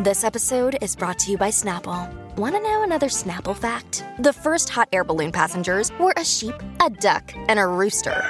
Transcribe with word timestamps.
This 0.00 0.22
episode 0.22 0.78
is 0.80 0.94
brought 0.94 1.18
to 1.18 1.32
you 1.32 1.36
by 1.36 1.48
Snapple. 1.48 2.08
Want 2.36 2.54
to 2.54 2.60
know 2.60 2.84
another 2.84 3.08
Snapple 3.08 3.56
fact? 3.56 4.04
The 4.20 4.32
first 4.32 4.68
hot 4.68 4.88
air 4.92 5.02
balloon 5.02 5.32
passengers 5.32 5.90
were 5.98 6.14
a 6.16 6.24
sheep, 6.24 6.54
a 6.80 6.88
duck, 6.88 7.32
and 7.48 7.58
a 7.58 7.66
rooster. 7.66 8.22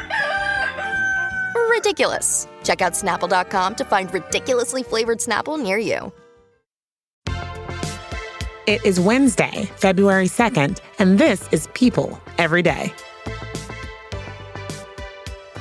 Ridiculous. 1.68 2.48
Check 2.64 2.80
out 2.80 2.94
snapple.com 2.94 3.74
to 3.74 3.84
find 3.84 4.12
ridiculously 4.14 4.82
flavored 4.82 5.18
Snapple 5.18 5.62
near 5.62 5.76
you. 5.76 6.10
It 8.66 8.82
is 8.82 8.98
Wednesday, 8.98 9.71
February 9.77 10.29
2nd, 10.29 10.80
and 10.98 11.19
this 11.19 11.53
is 11.53 11.69
People 11.75 12.19
Every 12.39 12.62
Day. 12.62 12.95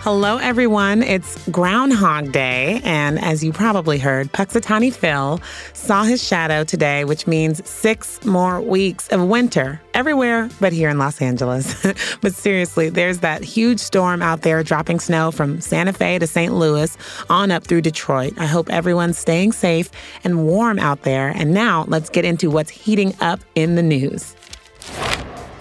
Hello, 0.10 0.38
everyone. 0.38 1.04
It's 1.04 1.38
Groundhog 1.50 2.32
Day. 2.32 2.80
And 2.86 3.20
as 3.20 3.44
you 3.44 3.52
probably 3.52 3.98
heard, 3.98 4.32
Punxsutawney 4.32 4.94
Phil 4.94 5.42
saw 5.74 6.04
his 6.04 6.26
shadow 6.26 6.64
today, 6.64 7.04
which 7.04 7.28
means 7.28 7.62
six 7.70 8.24
more 8.24 8.62
weeks 8.62 9.10
of 9.10 9.28
winter 9.28 9.82
everywhere 9.94 10.50
but 10.62 10.72
here 10.72 10.88
in 10.88 10.98
Los 10.98 11.22
Angeles. 11.22 11.86
but 12.22 12.34
seriously, 12.34 12.88
there's 12.88 13.20
that 13.20 13.44
huge 13.44 13.82
storm 13.82 14.22
out 14.22 14.44
there 14.44 14.64
dropping 14.64 15.02
snow 15.02 15.30
from 15.30 15.60
Santa 15.60 15.92
Fe 15.92 16.18
to 16.20 16.26
St. 16.26 16.54
Louis 16.54 16.98
on 17.30 17.52
up 17.52 17.66
through 17.66 17.82
Detroit. 17.82 18.32
I 18.38 18.46
hope 18.46 18.70
everyone's 18.70 19.18
staying 19.18 19.52
safe 19.52 19.92
and 20.24 20.46
warm 20.46 20.80
out 20.80 21.02
there. 21.02 21.34
And 21.36 21.54
now 21.54 21.84
let's 21.90 22.10
get 22.10 22.24
into 22.24 22.50
what's 22.50 22.70
heating 22.70 23.14
up 23.20 23.42
in 23.56 23.76
the 23.76 23.84
news. 23.84 24.37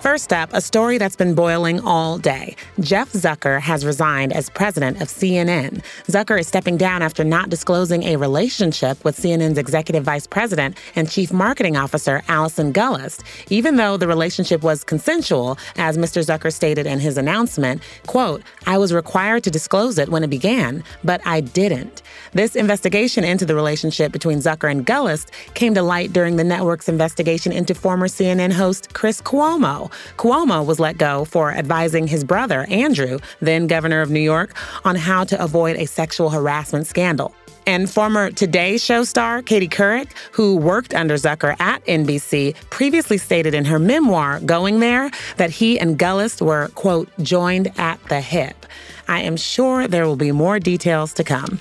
First 0.06 0.32
up, 0.32 0.50
a 0.52 0.60
story 0.60 0.98
that's 0.98 1.16
been 1.16 1.34
boiling 1.34 1.80
all 1.80 2.16
day. 2.16 2.54
Jeff 2.78 3.12
Zucker 3.12 3.60
has 3.60 3.84
resigned 3.84 4.32
as 4.32 4.48
president 4.48 5.02
of 5.02 5.08
CNN. 5.08 5.82
Zucker 6.06 6.38
is 6.38 6.46
stepping 6.46 6.76
down 6.76 7.02
after 7.02 7.24
not 7.24 7.50
disclosing 7.50 8.04
a 8.04 8.14
relationship 8.14 9.04
with 9.04 9.18
CNN's 9.18 9.58
executive 9.58 10.04
vice 10.04 10.28
president 10.28 10.76
and 10.94 11.10
chief 11.10 11.32
marketing 11.32 11.76
officer, 11.76 12.22
Allison 12.28 12.72
Gollust, 12.72 13.24
even 13.50 13.74
though 13.74 13.96
the 13.96 14.06
relationship 14.06 14.62
was 14.62 14.84
consensual, 14.84 15.58
as 15.74 15.98
Mr. 15.98 16.24
Zucker 16.24 16.52
stated 16.52 16.86
in 16.86 17.00
his 17.00 17.18
announcement, 17.18 17.82
quote, 18.06 18.44
I 18.64 18.78
was 18.78 18.92
required 18.92 19.42
to 19.42 19.50
disclose 19.50 19.98
it 19.98 20.08
when 20.08 20.22
it 20.22 20.30
began, 20.30 20.84
but 21.02 21.20
I 21.26 21.40
didn't. 21.40 22.02
This 22.32 22.54
investigation 22.54 23.24
into 23.24 23.44
the 23.44 23.56
relationship 23.56 24.12
between 24.12 24.38
Zucker 24.38 24.70
and 24.70 24.86
Gollust 24.86 25.30
came 25.54 25.74
to 25.74 25.82
light 25.82 26.12
during 26.12 26.36
the 26.36 26.44
network's 26.44 26.88
investigation 26.88 27.50
into 27.50 27.74
former 27.74 28.06
CNN 28.06 28.52
host 28.52 28.94
Chris 28.94 29.20
Cuomo. 29.20 29.90
Cuomo 30.16 30.64
was 30.64 30.80
let 30.80 30.98
go 30.98 31.24
for 31.24 31.52
advising 31.52 32.06
his 32.06 32.24
brother, 32.24 32.66
Andrew, 32.70 33.18
then 33.40 33.66
governor 33.66 34.00
of 34.00 34.10
New 34.10 34.20
York, 34.20 34.54
on 34.84 34.96
how 34.96 35.24
to 35.24 35.42
avoid 35.42 35.76
a 35.76 35.86
sexual 35.86 36.30
harassment 36.30 36.86
scandal. 36.86 37.34
And 37.68 37.90
former 37.90 38.30
Today 38.30 38.78
Show 38.78 39.02
star 39.02 39.42
Katie 39.42 39.68
Couric, 39.68 40.10
who 40.30 40.56
worked 40.56 40.94
under 40.94 41.14
Zucker 41.14 41.60
at 41.60 41.84
NBC, 41.86 42.54
previously 42.70 43.18
stated 43.18 43.54
in 43.54 43.64
her 43.64 43.80
memoir, 43.80 44.38
Going 44.40 44.78
There, 44.78 45.10
that 45.36 45.50
he 45.50 45.78
and 45.80 45.98
Gollust 45.98 46.40
were, 46.40 46.68
quote, 46.76 47.08
joined 47.20 47.72
at 47.76 48.00
the 48.08 48.20
hip. 48.20 48.66
I 49.08 49.22
am 49.22 49.36
sure 49.36 49.88
there 49.88 50.06
will 50.06 50.16
be 50.16 50.30
more 50.30 50.60
details 50.60 51.12
to 51.14 51.24
come. 51.24 51.60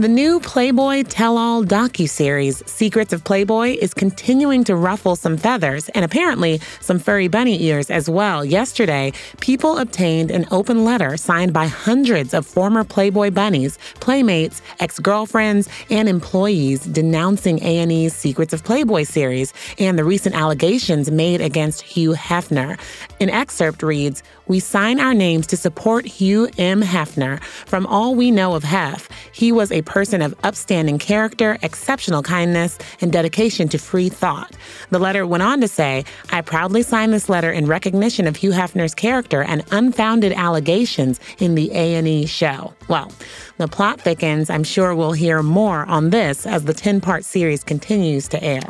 The 0.00 0.08
new 0.08 0.40
Playboy 0.40 1.02
tell-all 1.02 1.62
docu-series 1.62 2.62
Secrets 2.64 3.12
of 3.12 3.22
Playboy 3.22 3.76
is 3.82 3.92
continuing 3.92 4.64
to 4.64 4.74
ruffle 4.74 5.14
some 5.14 5.36
feathers 5.36 5.90
and 5.90 6.06
apparently 6.06 6.58
some 6.80 6.98
furry 6.98 7.28
bunny 7.28 7.62
ears 7.64 7.90
as 7.90 8.08
well. 8.08 8.42
Yesterday, 8.42 9.12
people 9.40 9.76
obtained 9.76 10.30
an 10.30 10.46
open 10.50 10.86
letter 10.86 11.18
signed 11.18 11.52
by 11.52 11.66
hundreds 11.66 12.32
of 12.32 12.46
former 12.46 12.82
Playboy 12.82 13.30
bunnies, 13.30 13.78
playmates, 13.96 14.62
ex-girlfriends, 14.78 15.68
and 15.90 16.08
employees 16.08 16.80
denouncing 16.80 17.62
A&E's 17.62 18.16
Secrets 18.16 18.54
of 18.54 18.64
Playboy 18.64 19.02
series 19.02 19.52
and 19.78 19.98
the 19.98 20.04
recent 20.04 20.34
allegations 20.34 21.10
made 21.10 21.42
against 21.42 21.82
Hugh 21.82 22.14
Hefner. 22.14 22.80
An 23.20 23.28
excerpt 23.28 23.82
reads, 23.82 24.22
"We 24.46 24.60
sign 24.60 24.98
our 24.98 25.12
names 25.12 25.46
to 25.48 25.58
support 25.58 26.06
Hugh 26.06 26.48
M. 26.56 26.80
Hefner. 26.80 27.42
From 27.66 27.84
all 27.84 28.14
we 28.14 28.30
know 28.30 28.54
of 28.54 28.64
Hef, 28.64 29.10
he 29.32 29.52
was 29.52 29.70
a 29.70 29.82
person 29.90 30.22
of 30.22 30.34
upstanding 30.44 30.98
character, 30.98 31.58
exceptional 31.62 32.22
kindness, 32.22 32.78
and 33.00 33.12
dedication 33.12 33.68
to 33.68 33.76
free 33.76 34.08
thought. 34.08 34.56
The 34.90 35.00
letter 35.00 35.26
went 35.26 35.42
on 35.42 35.60
to 35.60 35.68
say, 35.68 36.04
I 36.30 36.42
proudly 36.42 36.82
sign 36.82 37.10
this 37.10 37.28
letter 37.28 37.50
in 37.50 37.66
recognition 37.66 38.28
of 38.28 38.36
Hugh 38.36 38.52
Hefner's 38.52 38.94
character 38.94 39.42
and 39.42 39.64
unfounded 39.72 40.32
allegations 40.32 41.18
in 41.38 41.56
the 41.56 41.72
A&E 41.72 42.26
show. 42.26 42.72
Well, 42.88 43.12
the 43.58 43.66
plot 43.66 44.00
thickens. 44.00 44.48
I'm 44.48 44.64
sure 44.64 44.94
we'll 44.94 45.10
hear 45.10 45.42
more 45.42 45.84
on 45.86 46.10
this 46.10 46.46
as 46.46 46.64
the 46.64 46.74
10-part 46.74 47.24
series 47.24 47.64
continues 47.64 48.28
to 48.28 48.42
air. 48.42 48.62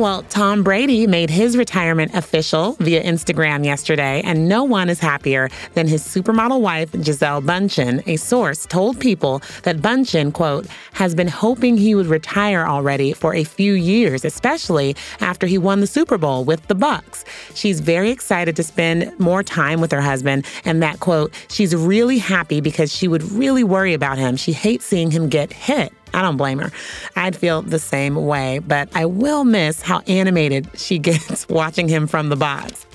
Well, 0.00 0.22
Tom 0.30 0.62
Brady 0.62 1.06
made 1.06 1.28
his 1.28 1.58
retirement 1.58 2.14
official 2.14 2.72
via 2.80 3.04
Instagram 3.04 3.66
yesterday, 3.66 4.22
and 4.24 4.48
no 4.48 4.64
one 4.64 4.88
is 4.88 4.98
happier 4.98 5.50
than 5.74 5.86
his 5.86 6.02
supermodel 6.02 6.62
wife, 6.62 6.90
Gisele 6.92 7.42
Bundchen. 7.42 8.02
A 8.06 8.16
source 8.16 8.64
told 8.64 8.98
people 8.98 9.42
that 9.64 9.82
Bundchen, 9.82 10.32
quote, 10.32 10.66
has 10.94 11.14
been 11.14 11.28
hoping 11.28 11.76
he 11.76 11.94
would 11.94 12.06
retire 12.06 12.66
already 12.66 13.12
for 13.12 13.34
a 13.34 13.44
few 13.44 13.74
years, 13.74 14.24
especially 14.24 14.96
after 15.20 15.46
he 15.46 15.58
won 15.58 15.80
the 15.80 15.86
Super 15.86 16.16
Bowl 16.16 16.44
with 16.44 16.66
the 16.68 16.74
Bucs. 16.74 17.26
She's 17.54 17.80
very 17.80 18.08
excited 18.08 18.56
to 18.56 18.62
spend 18.62 19.12
more 19.20 19.42
time 19.42 19.82
with 19.82 19.92
her 19.92 20.00
husband, 20.00 20.46
and 20.64 20.82
that, 20.82 21.00
quote, 21.00 21.34
she's 21.48 21.76
really 21.76 22.16
happy 22.16 22.62
because 22.62 22.90
she 22.90 23.06
would 23.06 23.22
really 23.32 23.64
worry 23.64 23.92
about 23.92 24.16
him. 24.16 24.36
She 24.36 24.54
hates 24.54 24.86
seeing 24.86 25.10
him 25.10 25.28
get 25.28 25.52
hit. 25.52 25.92
I 26.14 26.22
don't 26.22 26.36
blame 26.36 26.58
her. 26.58 26.70
I'd 27.16 27.36
feel 27.36 27.62
the 27.62 27.78
same 27.78 28.14
way, 28.14 28.58
but 28.58 28.88
I 28.94 29.06
will 29.06 29.44
miss 29.44 29.82
how 29.82 30.00
animated 30.06 30.68
she 30.74 30.98
gets 31.10 31.48
watching 31.48 31.88
him 31.88 32.06
from 32.06 32.28
the 32.28 32.36
box. 32.36 32.86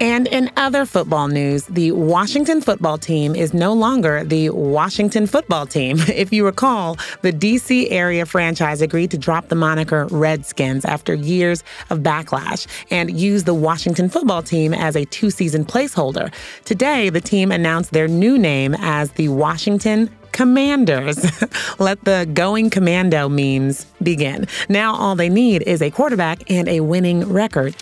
And 0.00 0.28
in 0.28 0.50
other 0.56 0.86
football 0.86 1.28
news, 1.28 1.66
the 1.66 1.92
Washington 1.92 2.62
football 2.62 2.96
team 2.96 3.36
is 3.36 3.52
no 3.52 3.74
longer 3.74 4.24
the 4.24 4.48
Washington 4.48 5.26
football 5.26 5.66
team. 5.66 5.98
If 6.20 6.32
you 6.32 6.44
recall, 6.44 6.96
the 7.22 7.32
DC 7.32 7.88
area 7.90 8.26
franchise 8.26 8.82
agreed 8.82 9.10
to 9.12 9.18
drop 9.18 9.48
the 9.48 9.54
moniker 9.54 10.06
Redskins 10.10 10.84
after 10.84 11.14
years 11.14 11.62
of 11.88 12.00
backlash 12.00 12.66
and 12.90 13.18
use 13.18 13.44
the 13.44 13.54
Washington 13.54 14.08
football 14.08 14.42
team 14.42 14.74
as 14.74 14.96
a 14.96 15.04
two 15.06 15.30
season 15.30 15.64
placeholder. 15.64 16.32
Today, 16.64 17.10
the 17.10 17.20
team 17.20 17.52
announced 17.52 17.92
their 17.92 18.08
new 18.08 18.38
name 18.38 18.74
as 18.78 19.12
the 19.12 19.28
Washington 19.28 20.10
Commanders. 20.32 21.24
Let 21.78 22.04
the 22.04 22.28
going 22.32 22.70
commando 22.70 23.28
memes 23.28 23.86
begin. 24.02 24.46
Now 24.68 24.94
all 24.94 25.14
they 25.14 25.28
need 25.28 25.62
is 25.62 25.82
a 25.82 25.90
quarterback 25.90 26.50
and 26.50 26.68
a 26.68 26.80
winning 26.80 27.30
record. 27.30 27.74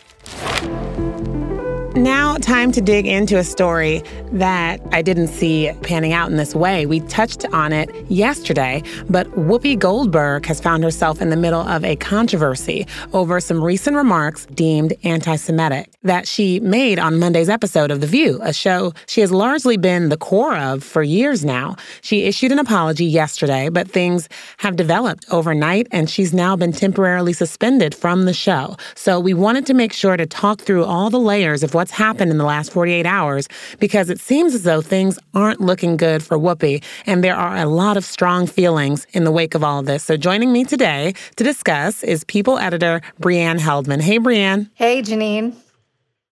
Now, 1.99 2.37
time 2.37 2.71
to 2.73 2.81
dig 2.81 3.09
into 3.09 3.39
a 3.39 3.43
story 3.43 4.05
that 4.31 4.81
I 4.93 5.03
didn't 5.03 5.27
see 5.27 5.73
panning 5.83 6.13
out 6.13 6.31
in 6.31 6.37
this 6.37 6.55
way. 6.55 6.87
We 6.87 7.01
touched 7.01 7.45
on 7.47 7.73
it 7.73 7.91
yesterday, 8.09 8.85
but 9.11 9.27
Whoopi 9.33 9.77
Goldberg 9.77 10.47
has 10.47 10.61
found 10.61 10.85
herself 10.85 11.21
in 11.21 11.31
the 11.31 11.37
middle 11.37 11.61
of 11.61 11.85
a 11.85 11.97
controversy 11.97 12.87
over 13.13 13.41
some 13.41 13.65
recent 13.65 13.97
remarks 13.97 14.47
deemed 14.47 14.93
anti 15.03 15.35
Semitic 15.35 15.91
that 16.05 16.29
she 16.29 16.61
made 16.61 17.01
on 17.01 17.19
Monday's 17.19 17.49
episode 17.49 17.91
of 17.91 18.01
The 18.01 18.07
View, 18.07 18.39
a 18.43 18.53
show 18.53 18.93
she 19.09 19.21
has 19.21 19.33
largely 19.33 19.77
been 19.77 20.09
the 20.09 20.17
core 20.17 20.57
of 20.57 20.85
for 20.85 21.03
years 21.03 21.45
now. 21.45 21.75
She 22.01 22.23
issued 22.23 22.53
an 22.53 22.61
apology 22.61 23.07
yesterday, 23.07 23.71
but 23.71 23.91
things 23.91 24.29
have 24.59 24.77
developed 24.77 25.27
overnight, 25.33 25.89
and 25.91 26.09
she's 26.09 26.33
now 26.33 26.55
been 26.55 26.73
temporarily 26.73 27.33
suspended 27.33 27.93
from 27.93 28.25
the 28.25 28.33
show. 28.33 28.77
So 28.95 29.19
we 29.19 29.35
wanted 29.35 29.67
to 29.67 29.75
make 29.75 29.93
sure 29.93 30.17
to 30.17 30.27
talk 30.27 30.61
through 30.61 30.85
all 30.85 31.11
the 31.11 31.19
layers 31.19 31.65
of 31.65 31.75
what's 31.89 31.97
happened 31.97 32.31
in 32.31 32.37
the 32.37 32.45
last 32.45 32.71
48 32.71 33.07
hours 33.07 33.49
because 33.79 34.11
it 34.11 34.21
seems 34.21 34.55
as 34.55 34.65
though 34.65 34.83
things 34.83 35.19
aren't 35.33 35.63
looking 35.63 35.97
good 35.97 36.23
for 36.23 36.39
Whoopi, 36.39 36.85
and 37.07 37.25
there 37.25 37.35
are 37.35 37.57
a 37.57 37.65
lot 37.65 37.97
of 37.97 38.05
strong 38.05 38.47
feelings 38.47 39.07
in 39.13 39.25
the 39.25 39.33
wake 39.33 39.55
of 39.55 39.65
all 39.65 39.81
of 39.81 39.87
this. 39.87 40.05
So 40.05 40.19
joining 40.19 40.53
me 40.53 40.65
today 40.65 41.15
to 41.37 41.45
discuss 41.45 42.03
is 42.03 42.25
People 42.25 42.59
editor 42.59 43.01
Breanne 43.23 43.59
Heldman. 43.59 44.03
Hey, 44.03 44.19
Breanne. 44.19 44.69
Hey, 44.75 45.01
Janine. 45.01 45.55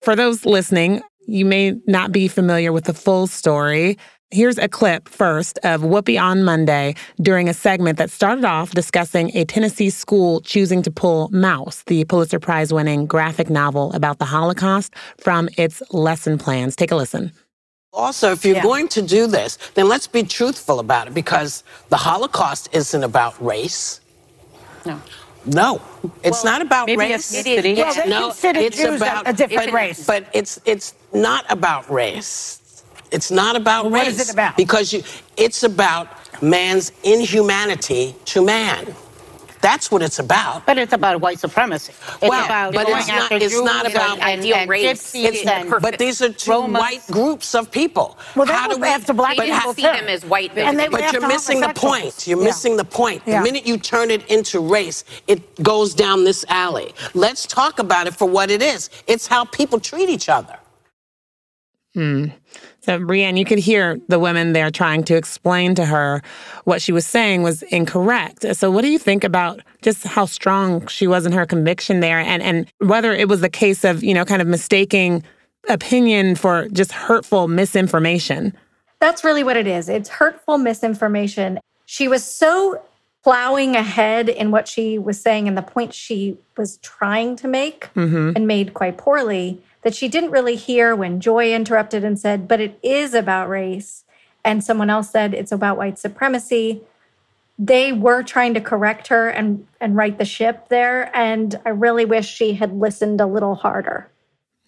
For 0.03 0.15
those 0.15 0.45
listening, 0.45 1.01
you 1.25 1.45
may 1.45 1.79
not 1.87 2.11
be 2.11 2.27
familiar 2.27 2.71
with 2.71 2.83
the 2.83 2.93
full 2.93 3.25
story. 3.25 3.97
Here's 4.31 4.59
a 4.59 4.67
clip 4.67 5.09
first 5.09 5.57
of 5.63 5.81
Whoopi 5.81 6.21
on 6.21 6.43
Monday 6.43 6.93
during 7.19 7.49
a 7.49 7.53
segment 7.53 7.97
that 7.97 8.11
started 8.11 8.45
off 8.45 8.69
discussing 8.69 9.35
a 9.35 9.43
Tennessee 9.43 9.89
school 9.89 10.39
choosing 10.41 10.83
to 10.83 10.91
pull 10.91 11.29
Maus, 11.29 11.83
the 11.85 12.05
Pulitzer 12.05 12.39
Prize 12.39 12.71
winning 12.71 13.07
graphic 13.07 13.49
novel 13.49 13.91
about 13.93 14.19
the 14.19 14.25
Holocaust, 14.25 14.93
from 15.17 15.49
its 15.57 15.81
lesson 15.91 16.37
plans. 16.37 16.75
Take 16.75 16.91
a 16.91 16.95
listen. 16.95 17.31
Also, 17.91 18.31
if 18.31 18.45
you're 18.45 18.57
yeah. 18.57 18.61
going 18.61 18.87
to 18.89 19.01
do 19.01 19.25
this, 19.25 19.57
then 19.73 19.87
let's 19.87 20.05
be 20.05 20.21
truthful 20.21 20.79
about 20.79 21.07
it 21.07 21.15
because 21.15 21.63
the 21.89 21.97
Holocaust 21.97 22.69
isn't 22.71 23.03
about 23.03 23.43
race. 23.43 23.99
No. 24.85 25.01
No, 25.47 25.81
it's 26.21 26.43
well, 26.43 26.53
not 26.53 26.61
about 26.61 26.85
maybe 26.85 26.99
race. 26.99 27.33
It 27.33 27.47
is. 27.47 27.79
It's, 27.79 27.97
well, 27.97 28.07
no, 28.07 28.29
it's 28.29 28.77
Jews 28.77 29.01
about 29.01 29.27
a 29.27 29.33
different 29.33 29.69
it, 29.69 29.73
race. 29.73 30.05
But 30.05 30.27
it's 30.33 30.59
it's 30.65 30.93
not 31.13 31.45
about 31.49 31.89
race. 31.89 32.58
It's 33.11 33.31
not 33.31 33.55
about 33.55 33.85
well, 33.85 33.93
race. 33.93 34.05
What 34.05 34.21
is 34.21 34.29
it 34.29 34.33
about? 34.33 34.57
Because 34.57 34.93
you, 34.93 35.03
it's 35.37 35.63
about 35.63 36.07
man's 36.41 36.91
inhumanity 37.03 38.15
to 38.25 38.43
man. 38.45 38.95
That's 39.61 39.91
what 39.91 40.01
it's 40.01 40.19
about. 40.19 40.65
But 40.65 40.77
it's 40.77 40.93
about 40.93 41.19
white 41.19 41.39
supremacy. 41.39 41.91
It's 41.91 42.21
well, 42.21 42.45
about 42.45 42.73
but 42.73 42.87
going 42.87 42.99
it's 42.99 43.07
not, 43.09 43.21
after 43.23 43.35
it's 43.35 43.53
Jews 43.53 43.61
not 43.63 43.89
about 43.91 44.13
and, 44.19 44.21
and, 44.21 44.39
ideal 44.39 44.55
and 44.55 44.69
race. 44.69 44.85
gypsies 45.13 45.25
It's 45.25 45.45
and 45.45 45.81
but 45.81 45.97
these 45.97 46.21
are 46.21 46.31
two 46.31 46.51
Romans. 46.51 46.79
white 46.79 47.07
groups 47.11 47.53
of 47.55 47.69
people. 47.69 48.17
Well, 48.37 48.45
they 48.45 48.53
How 48.53 48.69
would 48.69 48.75
do 48.75 48.81
we 48.81 48.87
have 48.87 49.05
to 49.07 49.13
black 49.13 49.35
They 49.35 49.49
but 49.49 49.75
see 49.75 49.81
them 49.81 50.07
as 50.07 50.23
white. 50.25 50.57
And 50.57 50.79
they- 50.79 50.87
basically. 50.87 51.01
But 51.01 51.13
you're 51.13 51.27
missing 51.27 51.59
the 51.59 51.73
point. 51.73 52.25
You're 52.27 52.39
Yeah. 52.39 52.45
missing 52.45 52.77
the 52.77 52.85
point. 52.85 53.21
Yeah. 53.25 53.39
The 53.39 53.43
minute 53.43 53.67
you 53.67 53.77
turn 53.77 54.11
it 54.11 54.25
into 54.31 54.61
race, 54.61 55.03
it 55.27 55.61
goes 55.61 55.93
down 55.93 56.23
this 56.23 56.45
alley. 56.47 56.93
Let's 57.13 57.45
talk 57.45 57.79
about 57.79 58.07
it 58.07 58.15
for 58.15 58.25
what 58.29 58.49
it 58.51 58.61
is. 58.61 58.89
It's 59.07 59.27
how 59.27 59.43
people 59.43 59.79
treat 59.81 60.09
each 60.09 60.29
other. 60.29 60.57
Hmm. 61.93 62.27
So, 62.81 62.97
Breanne, 62.99 63.37
you 63.37 63.45
could 63.45 63.59
hear 63.59 63.99
the 64.07 64.19
women 64.19 64.53
there 64.53 64.71
trying 64.71 65.03
to 65.05 65.15
explain 65.15 65.75
to 65.75 65.85
her 65.85 66.21
what 66.63 66.81
she 66.81 66.91
was 66.91 67.05
saying 67.05 67.43
was 67.43 67.61
incorrect. 67.63 68.45
So, 68.55 68.71
what 68.71 68.81
do 68.81 68.87
you 68.87 68.99
think 68.99 69.23
about 69.23 69.61
just 69.81 70.03
how 70.03 70.25
strong 70.25 70.87
she 70.87 71.05
was 71.05 71.25
in 71.25 71.31
her 71.33 71.45
conviction 71.45 71.99
there, 71.99 72.19
and 72.19 72.41
and 72.41 72.71
whether 72.79 73.13
it 73.13 73.27
was 73.27 73.43
a 73.43 73.49
case 73.49 73.83
of 73.83 74.03
you 74.03 74.13
know 74.13 74.25
kind 74.25 74.41
of 74.41 74.47
mistaking 74.47 75.23
opinion 75.67 76.35
for 76.35 76.69
just 76.69 76.91
hurtful 76.91 77.47
misinformation? 77.47 78.55
That's 78.99 79.23
really 79.23 79.43
what 79.43 79.57
it 79.57 79.67
is. 79.67 79.89
It's 79.89 80.09
hurtful 80.09 80.57
misinformation. 80.57 81.59
She 81.85 82.07
was 82.07 82.23
so 82.23 82.81
plowing 83.23 83.75
ahead 83.75 84.29
in 84.29 84.51
what 84.51 84.67
she 84.67 84.97
was 84.97 85.19
saying 85.19 85.47
and 85.47 85.57
the 85.57 85.61
point 85.61 85.93
she 85.93 86.37
was 86.57 86.77
trying 86.77 87.35
to 87.37 87.47
make 87.47 87.93
mm-hmm. 87.93 88.31
and 88.35 88.47
made 88.47 88.73
quite 88.73 88.97
poorly 88.97 89.61
that 89.81 89.95
she 89.95 90.07
didn't 90.07 90.31
really 90.31 90.55
hear 90.55 90.95
when 90.95 91.19
Joy 91.19 91.53
interrupted 91.53 92.03
and 92.03 92.19
said, 92.19 92.47
But 92.47 92.59
it 92.59 92.79
is 92.83 93.13
about 93.13 93.49
race. 93.49 94.03
And 94.43 94.63
someone 94.63 94.89
else 94.89 95.09
said, 95.09 95.33
It's 95.33 95.51
about 95.51 95.77
white 95.77 95.99
supremacy. 95.99 96.81
They 97.57 97.91
were 97.91 98.23
trying 98.23 98.53
to 98.53 98.61
correct 98.61 99.07
her 99.07 99.29
and, 99.29 99.67
and 99.81 99.95
right 99.95 100.17
the 100.17 100.25
ship 100.25 100.69
there. 100.69 101.15
And 101.15 101.59
I 101.65 101.69
really 101.69 102.05
wish 102.05 102.27
she 102.27 102.53
had 102.53 102.73
listened 102.73 103.19
a 103.19 103.25
little 103.25 103.55
harder. 103.55 104.09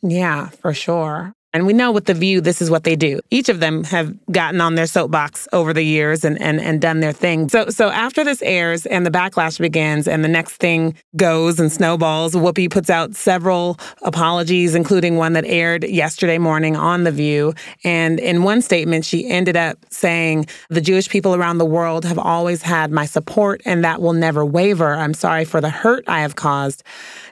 Yeah, 0.02 0.48
for 0.48 0.74
sure. 0.74 1.34
And 1.54 1.66
we 1.66 1.74
know 1.74 1.92
with 1.92 2.06
The 2.06 2.14
View, 2.14 2.40
this 2.40 2.62
is 2.62 2.70
what 2.70 2.86
they 2.86 2.96
do. 2.96 3.20
Each 3.30 3.50
of 3.50 3.60
them 3.60 3.84
have 3.86 4.14
gotten 4.28 4.62
on 4.62 4.76
their 4.76 4.86
soapbox 4.86 5.50
over 5.52 5.74
the 5.74 5.84
years 5.84 6.24
and, 6.24 6.42
and, 6.42 6.62
and 6.62 6.80
done 6.80 7.02
their 7.02 7.12
thing. 7.12 7.50
So, 7.50 7.70
so 7.70 7.90
after 7.90 8.24
this 8.24 8.42
airs 8.42 8.86
and 8.86 9.06
the 9.06 9.12
backlash 9.12 9.60
begins 9.60 10.08
and 10.08 10.24
the 10.24 10.30
next 10.30 10.58
thing 10.58 10.96
goes 11.18 11.60
and 11.60 11.70
snowballs, 11.70 12.34
Whoopi 12.36 12.72
puts 12.72 12.90
out 12.90 13.16
several 13.16 13.78
apologies, 14.04 14.76
including 14.76 15.18
one 15.18 15.34
that 15.34 15.44
aired 15.46 15.84
yesterday 15.84 16.38
morning 16.38 16.78
on 16.78 17.04
The 17.04 17.12
View. 17.12 17.54
And 17.84 18.20
in 18.20 18.44
one 18.44 18.62
statement, 18.62 19.04
she 19.04 19.30
ended 19.30 19.58
up 19.58 19.78
saying, 19.90 20.46
The 20.70 20.82
Jewish 20.82 21.10
people 21.10 21.36
around 21.36 21.58
the 21.58 21.66
world 21.66 22.06
have 22.06 22.20
always 22.20 22.62
had 22.62 22.92
my 22.92 23.06
support 23.06 23.62
and 23.66 23.84
that 23.84 24.02
will 24.02 24.14
never 24.14 24.46
waver. 24.46 24.94
I'm 24.94 25.14
sorry 25.14 25.44
for 25.44 25.60
the 25.60 25.70
hurt 25.70 26.06
I 26.08 26.22
have 26.22 26.38
caused. 26.38 26.84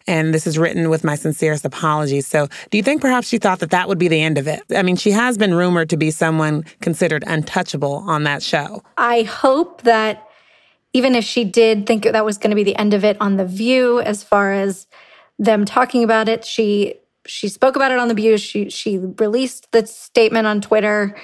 And 0.08 0.34
this 0.34 0.46
is 0.46 0.58
written 0.58 0.90
with 0.90 1.06
my 1.06 1.16
sincerest 1.16 1.64
apologies. 1.64 2.28
So, 2.28 2.48
do 2.72 2.78
you 2.78 2.84
think 2.84 3.00
perhaps 3.00 3.28
she 3.28 3.38
thought 3.38 3.60
that 3.60 3.70
that 3.70 3.88
would 3.88 4.00
be 4.00 4.09
the 4.10 4.22
end 4.22 4.38
of 4.38 4.48
it? 4.48 4.62
I 4.76 4.84
mean, 4.84 4.96
she 4.96 5.12
has 5.12 5.38
been 5.38 5.54
rumored 5.54 5.90
to 5.92 5.98
be 5.98 6.12
someone 6.12 6.66
considered 6.82 7.24
untouchable 7.26 8.04
on 8.08 8.24
that 8.24 8.44
show. 8.44 8.84
I 8.98 9.22
hope 9.24 9.84
that 9.84 10.28
even 10.94 11.16
if 11.16 11.24
she 11.24 11.44
did 11.44 11.86
think 11.86 12.04
that 12.04 12.26
was 12.26 12.38
going 12.38 12.50
to 12.50 12.56
be 12.56 12.64
the 12.64 12.76
end 12.76 12.94
of 12.94 13.04
it 13.06 13.18
on 13.22 13.38
the 13.38 13.46
View, 13.46 14.02
as 14.02 14.24
far 14.24 14.54
as 14.54 14.88
them 15.38 15.66
talking 15.66 16.04
about 16.04 16.28
it, 16.28 16.44
she 16.44 16.96
she 17.26 17.48
spoke 17.48 17.76
about 17.76 17.92
it 17.92 18.00
on 18.00 18.08
the 18.08 18.14
View. 18.14 18.38
She 18.38 18.70
she 18.70 18.98
released 18.98 19.72
the 19.72 19.86
statement 19.86 20.48
on 20.48 20.62
Twitter. 20.62 21.16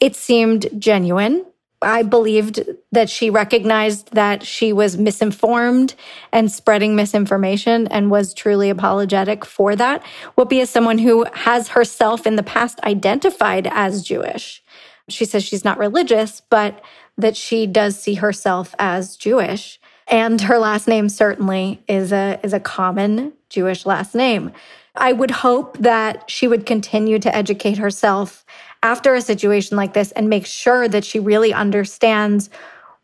It 0.00 0.16
seemed 0.16 0.68
genuine. 0.78 1.44
I 1.82 2.02
believed 2.02 2.60
that 2.92 3.08
she 3.08 3.30
recognized 3.30 4.12
that 4.12 4.42
she 4.42 4.72
was 4.72 4.98
misinformed 4.98 5.94
and 6.30 6.52
spreading 6.52 6.94
misinformation 6.94 7.86
and 7.88 8.10
was 8.10 8.34
truly 8.34 8.68
apologetic 8.68 9.46
for 9.46 9.74
that. 9.76 10.04
Whoopi 10.36 10.60
is 10.60 10.68
someone 10.68 10.98
who 10.98 11.24
has 11.32 11.68
herself 11.68 12.26
in 12.26 12.36
the 12.36 12.42
past 12.42 12.80
identified 12.84 13.66
as 13.70 14.02
Jewish. 14.02 14.62
She 15.08 15.24
says 15.24 15.42
she's 15.42 15.64
not 15.64 15.78
religious, 15.78 16.42
but 16.50 16.82
that 17.16 17.36
she 17.36 17.66
does 17.66 17.98
see 17.98 18.14
herself 18.14 18.74
as 18.78 19.16
Jewish. 19.16 19.80
And 20.06 20.40
her 20.42 20.58
last 20.58 20.86
name 20.86 21.08
certainly 21.08 21.82
is 21.88 22.12
a 22.12 22.40
is 22.42 22.52
a 22.52 22.60
common 22.60 23.32
Jewish 23.48 23.86
last 23.86 24.14
name. 24.14 24.52
I 25.00 25.12
would 25.12 25.30
hope 25.30 25.78
that 25.78 26.30
she 26.30 26.46
would 26.46 26.66
continue 26.66 27.18
to 27.18 27.34
educate 27.34 27.78
herself 27.78 28.44
after 28.82 29.14
a 29.14 29.20
situation 29.20 29.76
like 29.76 29.94
this 29.94 30.12
and 30.12 30.28
make 30.28 30.46
sure 30.46 30.88
that 30.88 31.04
she 31.04 31.18
really 31.18 31.52
understands 31.52 32.50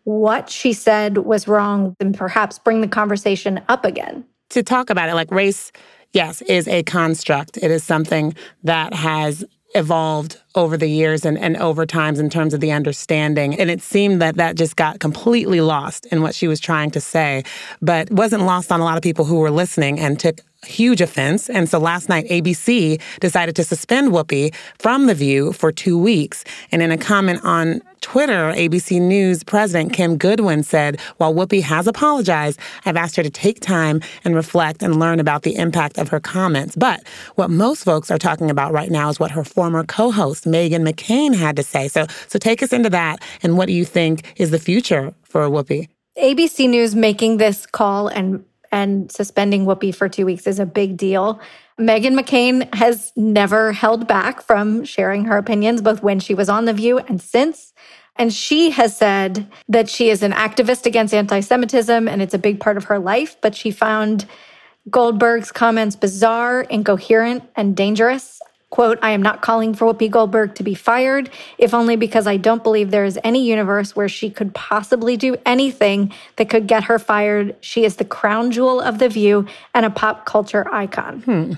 what 0.04 0.48
she 0.48 0.72
said 0.72 1.18
was 1.18 1.48
wrong 1.48 1.96
and 1.98 2.16
perhaps 2.16 2.58
bring 2.58 2.80
the 2.80 2.88
conversation 2.88 3.60
up 3.68 3.84
again. 3.84 4.24
To 4.50 4.62
talk 4.62 4.90
about 4.90 5.08
it, 5.08 5.14
like 5.14 5.30
race, 5.32 5.72
yes, 6.12 6.42
is 6.42 6.68
a 6.68 6.82
construct. 6.84 7.56
It 7.56 7.70
is 7.70 7.82
something 7.82 8.34
that 8.62 8.94
has 8.94 9.44
evolved 9.74 10.40
over 10.54 10.76
the 10.76 10.86
years 10.86 11.24
and, 11.24 11.36
and 11.36 11.56
over 11.56 11.84
times 11.84 12.18
in 12.18 12.30
terms 12.30 12.54
of 12.54 12.60
the 12.60 12.72
understanding. 12.72 13.58
And 13.58 13.70
it 13.70 13.82
seemed 13.82 14.22
that 14.22 14.36
that 14.36 14.56
just 14.56 14.76
got 14.76 15.00
completely 15.00 15.60
lost 15.60 16.06
in 16.06 16.22
what 16.22 16.34
she 16.34 16.46
was 16.46 16.60
trying 16.60 16.90
to 16.92 17.00
say, 17.00 17.42
but 17.82 18.10
wasn't 18.10 18.44
lost 18.44 18.70
on 18.70 18.80
a 18.80 18.84
lot 18.84 18.96
of 18.96 19.02
people 19.02 19.24
who 19.24 19.36
were 19.36 19.50
listening 19.50 19.98
and 19.98 20.18
took 20.18 20.40
huge 20.66 21.00
offense. 21.00 21.48
And 21.48 21.68
so 21.68 21.78
last 21.78 22.08
night, 22.08 22.26
ABC 22.28 23.00
decided 23.20 23.56
to 23.56 23.64
suspend 23.64 24.12
Whoopi 24.12 24.54
from 24.78 25.06
The 25.06 25.14
View 25.14 25.52
for 25.52 25.72
two 25.72 25.98
weeks. 25.98 26.44
And 26.72 26.82
in 26.82 26.90
a 26.90 26.98
comment 26.98 27.40
on 27.44 27.80
Twitter, 28.00 28.52
ABC 28.52 29.00
News 29.00 29.42
president 29.42 29.92
Kim 29.92 30.16
Godwin 30.16 30.62
said, 30.62 31.00
While 31.16 31.34
Whoopi 31.34 31.62
has 31.62 31.86
apologized, 31.86 32.60
I've 32.84 32.96
asked 32.96 33.16
her 33.16 33.22
to 33.22 33.30
take 33.30 33.60
time 33.60 34.00
and 34.24 34.34
reflect 34.34 34.82
and 34.82 35.00
learn 35.00 35.18
about 35.18 35.42
the 35.42 35.56
impact 35.56 35.98
of 35.98 36.08
her 36.08 36.20
comments. 36.20 36.76
But 36.76 37.02
what 37.34 37.50
most 37.50 37.84
folks 37.84 38.10
are 38.10 38.18
talking 38.18 38.50
about 38.50 38.72
right 38.72 38.90
now 38.90 39.08
is 39.08 39.18
what 39.18 39.30
her 39.32 39.44
former 39.44 39.84
co 39.84 40.10
host, 40.10 40.44
Meghan 40.44 40.88
McCain, 40.88 41.34
had 41.34 41.56
to 41.56 41.62
say. 41.62 41.88
So, 41.88 42.06
so 42.28 42.38
take 42.38 42.62
us 42.62 42.72
into 42.72 42.90
that. 42.90 43.22
And 43.42 43.56
what 43.56 43.66
do 43.66 43.72
you 43.72 43.84
think 43.84 44.34
is 44.36 44.50
the 44.50 44.58
future 44.58 45.14
for 45.22 45.48
Whoopi? 45.48 45.88
ABC 46.18 46.68
News 46.68 46.94
making 46.94 47.36
this 47.36 47.66
call 47.66 48.08
and 48.08 48.44
and 48.76 49.10
suspending 49.10 49.64
Whoopi 49.64 49.94
for 49.94 50.06
two 50.06 50.26
weeks 50.26 50.46
is 50.46 50.58
a 50.58 50.66
big 50.66 50.98
deal. 50.98 51.40
Meghan 51.80 52.18
McCain 52.18 52.72
has 52.74 53.10
never 53.16 53.72
held 53.72 54.06
back 54.06 54.42
from 54.42 54.84
sharing 54.84 55.24
her 55.24 55.38
opinions, 55.38 55.80
both 55.80 56.02
when 56.02 56.20
she 56.20 56.34
was 56.34 56.50
on 56.50 56.66
The 56.66 56.74
View 56.74 56.98
and 56.98 57.18
since. 57.18 57.72
And 58.16 58.30
she 58.30 58.68
has 58.70 58.94
said 58.94 59.46
that 59.70 59.88
she 59.88 60.10
is 60.10 60.22
an 60.22 60.32
activist 60.32 60.84
against 60.84 61.14
anti 61.14 61.40
Semitism 61.40 62.06
and 62.06 62.20
it's 62.20 62.34
a 62.34 62.38
big 62.38 62.60
part 62.60 62.76
of 62.76 62.84
her 62.84 62.98
life, 62.98 63.40
but 63.40 63.54
she 63.54 63.70
found 63.70 64.26
Goldberg's 64.90 65.50
comments 65.50 65.96
bizarre, 65.96 66.60
incoherent, 66.60 67.44
and 67.56 67.74
dangerous. 67.74 68.42
Quote, 68.76 68.98
I 69.00 69.12
am 69.12 69.22
not 69.22 69.40
calling 69.40 69.72
for 69.72 69.86
Whoopi 69.86 70.10
Goldberg 70.10 70.54
to 70.56 70.62
be 70.62 70.74
fired, 70.74 71.30
if 71.56 71.72
only 71.72 71.96
because 71.96 72.26
I 72.26 72.36
don't 72.36 72.62
believe 72.62 72.90
there 72.90 73.06
is 73.06 73.18
any 73.24 73.42
universe 73.42 73.96
where 73.96 74.06
she 74.06 74.28
could 74.28 74.52
possibly 74.52 75.16
do 75.16 75.34
anything 75.46 76.12
that 76.36 76.50
could 76.50 76.66
get 76.66 76.84
her 76.84 76.98
fired. 76.98 77.56
She 77.62 77.86
is 77.86 77.96
the 77.96 78.04
crown 78.04 78.50
jewel 78.50 78.82
of 78.82 78.98
the 78.98 79.08
view 79.08 79.46
and 79.72 79.86
a 79.86 79.90
pop 79.90 80.26
culture 80.26 80.70
icon. 80.70 81.22
Hmm. 81.22 81.52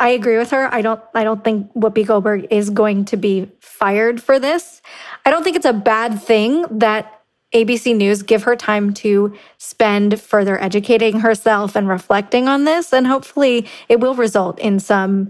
I 0.00 0.08
agree 0.08 0.38
with 0.38 0.50
her. 0.52 0.72
I 0.72 0.80
don't 0.80 1.02
I 1.14 1.24
don't 1.24 1.44
think 1.44 1.70
Whoopi 1.74 2.06
Goldberg 2.06 2.46
is 2.50 2.70
going 2.70 3.04
to 3.04 3.18
be 3.18 3.50
fired 3.60 4.22
for 4.22 4.38
this. 4.38 4.80
I 5.26 5.30
don't 5.30 5.44
think 5.44 5.56
it's 5.56 5.66
a 5.66 5.74
bad 5.74 6.22
thing 6.22 6.64
that 6.78 7.20
ABC 7.54 7.94
News 7.94 8.22
give 8.22 8.44
her 8.44 8.56
time 8.56 8.94
to 8.94 9.36
spend 9.58 10.18
further 10.18 10.58
educating 10.58 11.20
herself 11.20 11.76
and 11.76 11.86
reflecting 11.86 12.48
on 12.48 12.64
this 12.64 12.94
and 12.94 13.06
hopefully 13.06 13.68
it 13.90 14.00
will 14.00 14.14
result 14.14 14.58
in 14.58 14.80
some 14.80 15.28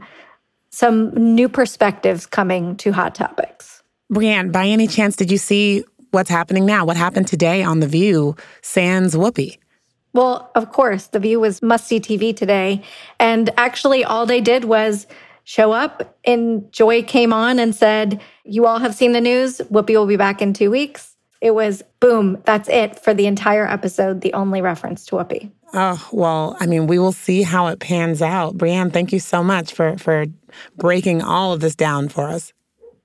some 0.73 1.11
new 1.14 1.49
perspectives 1.49 2.26
coming 2.26 2.76
to 2.76 2.93
hot 2.93 3.14
topics. 3.14 3.83
Breanne, 4.12 4.50
by 4.50 4.67
any 4.67 4.87
chance, 4.87 5.17
did 5.17 5.31
you 5.31 5.38
see 5.38 5.85
what's 6.11 6.31
happening 6.31 6.67
now? 6.67 6.85
What 6.85 6.97
happened 6.97 7.29
today 7.29 7.62
on 7.62 7.81
The 7.81 7.87
View, 7.87 8.37
sans 8.62 9.14
Whoopi? 9.14 9.59
Well, 10.14 10.50
of 10.55 10.73
course, 10.73 11.07
The 11.07 11.21
View 11.21 11.41
was 11.41 11.62
must 11.62 11.87
see 11.87 12.00
TV 12.00 12.37
today. 12.37 12.83
And 13.19 13.50
actually, 13.57 14.05
all 14.05 14.26
they 14.26 14.41
did 14.41 14.64
was 14.64 15.07
show 15.45 15.73
up, 15.73 16.19
and 16.25 16.71
Joy 16.73 17.02
came 17.02 17.33
on 17.33 17.59
and 17.59 17.75
said, 17.75 18.21
You 18.45 18.67
all 18.67 18.79
have 18.79 18.95
seen 18.95 19.12
the 19.12 19.21
news. 19.21 19.59
Whoopi 19.71 19.97
will 19.97 20.07
be 20.07 20.17
back 20.17 20.43
in 20.43 20.52
two 20.52 20.71
weeks. 20.71 21.17
It 21.41 21.55
was 21.55 21.83
boom, 21.99 22.41
that's 22.45 22.69
it 22.69 23.02
for 23.02 23.12
the 23.12 23.26
entire 23.26 23.67
episode, 23.67 24.21
the 24.21 24.33
only 24.33 24.62
reference 24.62 25.05
to 25.07 25.17
Whoopi. 25.17 25.50
Oh, 25.75 26.09
well, 26.12 26.57
I 26.61 26.67
mean, 26.67 26.87
we 26.87 26.99
will 26.99 27.12
see 27.12 27.43
how 27.43 27.69
it 27.69 27.81
pans 27.81 28.21
out. 28.21 28.59
Breanne, 28.59 28.93
thank 28.93 29.12
you 29.12 29.19
so 29.19 29.43
much 29.43 29.73
for, 29.73 29.97
for 29.97 30.26
breaking 30.76 31.23
all 31.23 31.52
of 31.52 31.61
this 31.61 31.75
down 31.75 32.09
for 32.09 32.29
us. 32.29 32.52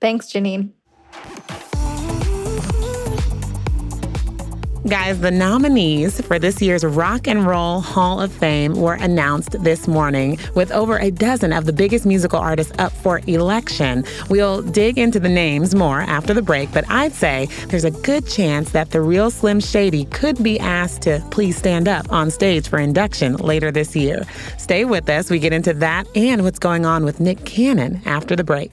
Thanks, 0.00 0.26
Janine. 0.26 0.72
Guys, 4.88 5.20
the 5.20 5.30
nominees 5.30 6.18
for 6.22 6.38
this 6.38 6.62
year's 6.62 6.82
Rock 6.82 7.28
and 7.28 7.46
Roll 7.46 7.80
Hall 7.80 8.22
of 8.22 8.32
Fame 8.32 8.72
were 8.72 8.94
announced 8.94 9.62
this 9.62 9.86
morning 9.86 10.38
with 10.54 10.72
over 10.72 10.96
a 10.96 11.10
dozen 11.10 11.52
of 11.52 11.66
the 11.66 11.74
biggest 11.74 12.06
musical 12.06 12.38
artists 12.38 12.72
up 12.78 12.90
for 12.92 13.20
election. 13.26 14.02
We'll 14.30 14.62
dig 14.62 14.96
into 14.96 15.20
the 15.20 15.28
names 15.28 15.74
more 15.74 16.00
after 16.00 16.32
the 16.32 16.40
break, 16.40 16.72
but 16.72 16.86
I'd 16.88 17.12
say 17.12 17.48
there's 17.66 17.84
a 17.84 17.90
good 17.90 18.26
chance 18.26 18.70
that 18.70 18.90
the 18.90 19.02
real 19.02 19.30
Slim 19.30 19.60
Shady 19.60 20.06
could 20.06 20.42
be 20.42 20.58
asked 20.58 21.02
to 21.02 21.22
please 21.30 21.58
stand 21.58 21.86
up 21.86 22.10
on 22.10 22.30
stage 22.30 22.66
for 22.66 22.78
induction 22.78 23.34
later 23.36 23.70
this 23.70 23.94
year. 23.94 24.24
Stay 24.56 24.86
with 24.86 25.06
us. 25.10 25.28
We 25.28 25.38
get 25.38 25.52
into 25.52 25.74
that 25.74 26.06
and 26.16 26.44
what's 26.44 26.58
going 26.58 26.86
on 26.86 27.04
with 27.04 27.20
Nick 27.20 27.44
Cannon 27.44 28.00
after 28.06 28.34
the 28.34 28.44
break. 28.44 28.72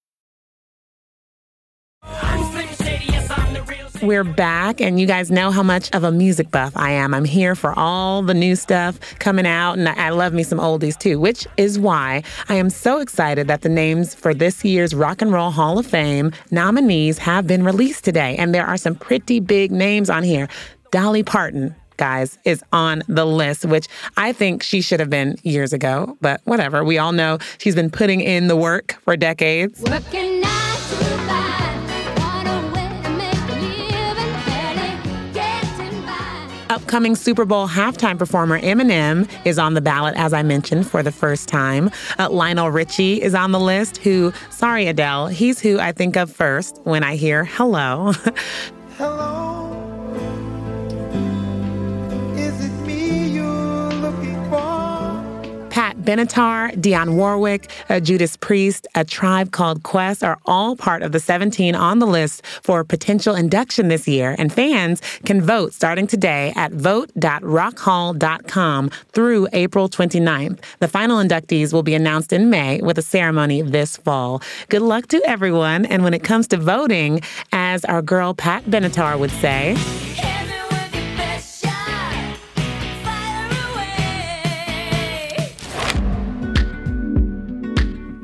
We're 4.01 4.23
back, 4.23 4.81
and 4.81 4.99
you 4.99 5.05
guys 5.05 5.29
know 5.29 5.51
how 5.51 5.61
much 5.61 5.91
of 5.93 6.03
a 6.03 6.11
music 6.11 6.49
buff 6.49 6.75
I 6.75 6.89
am. 6.89 7.13
I'm 7.13 7.23
here 7.23 7.53
for 7.53 7.77
all 7.77 8.23
the 8.23 8.33
new 8.33 8.55
stuff 8.55 8.99
coming 9.19 9.45
out, 9.45 9.77
and 9.77 9.87
I 9.87 10.09
love 10.09 10.33
me 10.33 10.41
some 10.41 10.57
oldies 10.57 10.97
too, 10.97 11.19
which 11.19 11.45
is 11.57 11.77
why 11.77 12.23
I 12.49 12.55
am 12.55 12.71
so 12.71 12.99
excited 12.99 13.47
that 13.47 13.61
the 13.61 13.69
names 13.69 14.15
for 14.15 14.33
this 14.33 14.65
year's 14.65 14.95
Rock 14.95 15.21
and 15.21 15.31
Roll 15.31 15.51
Hall 15.51 15.77
of 15.77 15.85
Fame 15.85 16.31
nominees 16.49 17.19
have 17.19 17.45
been 17.45 17.63
released 17.63 18.03
today. 18.03 18.35
And 18.37 18.55
there 18.55 18.65
are 18.65 18.77
some 18.77 18.95
pretty 18.95 19.39
big 19.39 19.71
names 19.71 20.09
on 20.09 20.23
here. 20.23 20.49
Dolly 20.89 21.21
Parton, 21.21 21.75
guys, 21.97 22.39
is 22.43 22.63
on 22.73 23.03
the 23.07 23.25
list, 23.25 23.65
which 23.65 23.87
I 24.17 24.33
think 24.33 24.63
she 24.63 24.81
should 24.81 24.99
have 24.99 25.11
been 25.11 25.37
years 25.43 25.73
ago, 25.73 26.17
but 26.21 26.41
whatever. 26.45 26.83
We 26.83 26.97
all 26.97 27.11
know 27.11 27.37
she's 27.59 27.75
been 27.75 27.91
putting 27.91 28.21
in 28.21 28.47
the 28.47 28.55
work 28.55 28.93
for 29.03 29.15
decades. 29.15 29.79
Working 29.81 30.41
Upcoming 36.81 37.15
Super 37.15 37.45
Bowl 37.45 37.67
halftime 37.67 38.17
performer 38.17 38.59
Eminem 38.59 39.29
is 39.45 39.59
on 39.59 39.75
the 39.75 39.81
ballot, 39.81 40.15
as 40.17 40.33
I 40.33 40.41
mentioned, 40.41 40.89
for 40.89 41.03
the 41.03 41.11
first 41.11 41.47
time. 41.47 41.91
Uh, 42.17 42.27
Lionel 42.31 42.71
Richie 42.71 43.21
is 43.21 43.35
on 43.35 43.51
the 43.51 43.59
list, 43.59 43.97
who, 43.97 44.33
sorry, 44.49 44.87
Adele, 44.87 45.27
he's 45.27 45.59
who 45.59 45.79
I 45.79 45.91
think 45.91 46.17
of 46.17 46.31
first 46.31 46.81
when 46.83 47.03
I 47.03 47.17
hear 47.17 47.45
hello. 47.45 48.13
Hello. 48.97 49.40
Benatar, 56.01 56.75
Dionne 56.75 57.15
Warwick, 57.15 57.69
Judas 58.01 58.35
Priest, 58.37 58.87
A 58.95 59.05
Tribe 59.05 59.51
Called 59.51 59.83
Quest 59.83 60.23
are 60.23 60.39
all 60.45 60.75
part 60.75 61.03
of 61.03 61.11
the 61.11 61.19
17 61.19 61.75
on 61.75 61.99
the 61.99 62.07
list 62.07 62.43
for 62.63 62.83
potential 62.83 63.35
induction 63.35 63.87
this 63.87 64.07
year. 64.07 64.35
And 64.39 64.51
fans 64.51 64.99
can 65.25 65.41
vote 65.41 65.73
starting 65.73 66.07
today 66.07 66.53
at 66.55 66.71
vote.rockhall.com 66.71 68.89
through 69.11 69.47
April 69.53 69.89
29th. 69.89 70.57
The 70.79 70.87
final 70.87 71.19
inductees 71.19 71.71
will 71.73 71.83
be 71.83 71.93
announced 71.93 72.33
in 72.33 72.49
May 72.49 72.81
with 72.81 72.97
a 72.97 73.03
ceremony 73.03 73.61
this 73.61 73.97
fall. 73.97 74.41
Good 74.69 74.81
luck 74.81 75.05
to 75.07 75.21
everyone. 75.27 75.85
And 75.85 76.03
when 76.03 76.13
it 76.13 76.23
comes 76.23 76.47
to 76.49 76.57
voting, 76.57 77.21
as 77.51 77.83
our 77.85 78.01
girl 78.01 78.33
Pat 78.33 78.63
Benatar 78.65 79.17
would 79.19 79.31
say, 79.31 79.75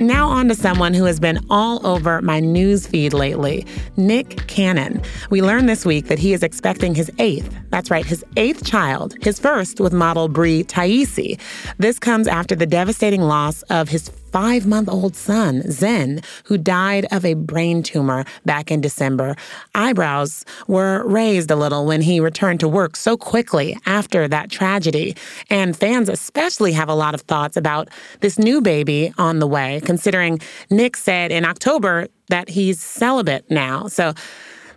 Now, 0.07 0.29
on 0.29 0.47
to 0.47 0.55
someone 0.55 0.93
who 0.93 1.03
has 1.03 1.19
been 1.19 1.37
all 1.49 1.85
over 1.85 2.21
my 2.21 2.39
news 2.39 2.87
feed 2.87 3.11
lately 3.11 3.65
Nick 3.97 4.47
Cannon. 4.47 5.01
We 5.29 5.41
learned 5.41 5.67
this 5.67 5.85
week 5.85 6.07
that 6.07 6.17
he 6.17 6.31
is 6.31 6.43
expecting 6.43 6.95
his 6.95 7.11
eighth, 7.19 7.53
that's 7.71 7.91
right, 7.91 8.05
his 8.05 8.23
eighth 8.37 8.63
child, 8.63 9.15
his 9.21 9.37
first 9.37 9.81
with 9.81 9.91
model 9.91 10.29
Bre 10.29 10.63
Tiesi. 10.63 11.37
This 11.77 11.99
comes 11.99 12.25
after 12.25 12.55
the 12.55 12.65
devastating 12.65 13.21
loss 13.21 13.63
of 13.63 13.89
his 13.89 14.07
five 14.37 14.67
month 14.67 14.87
old 14.87 15.15
son, 15.15 15.63
Zen, 15.71 16.21
who 16.43 16.59
died 16.59 17.07
of 17.09 17.25
a 17.25 17.33
brain 17.33 17.81
tumor 17.81 18.23
back 18.45 18.69
in 18.69 18.79
December. 18.79 19.35
Eyebrows 19.73 20.45
were 20.67 21.03
raised 21.07 21.49
a 21.49 21.55
little 21.55 21.87
when 21.87 22.01
he 22.01 22.19
returned 22.19 22.59
to 22.59 22.67
work 22.67 22.95
so 22.95 23.17
quickly 23.17 23.75
after 23.87 24.27
that 24.27 24.51
tragedy. 24.51 25.15
And 25.49 25.75
fans 25.75 26.07
especially 26.07 26.71
have 26.73 26.87
a 26.87 26.93
lot 26.93 27.15
of 27.15 27.21
thoughts 27.21 27.57
about 27.57 27.89
this 28.19 28.37
new 28.37 28.61
baby 28.61 29.11
on 29.17 29.39
the 29.39 29.47
way, 29.47 29.81
considering 29.83 30.39
Nick 30.69 30.97
said 30.97 31.31
in 31.31 31.43
October 31.43 32.05
that 32.27 32.47
he's 32.47 32.79
celibate 32.79 33.49
now. 33.49 33.87
So 33.87 34.13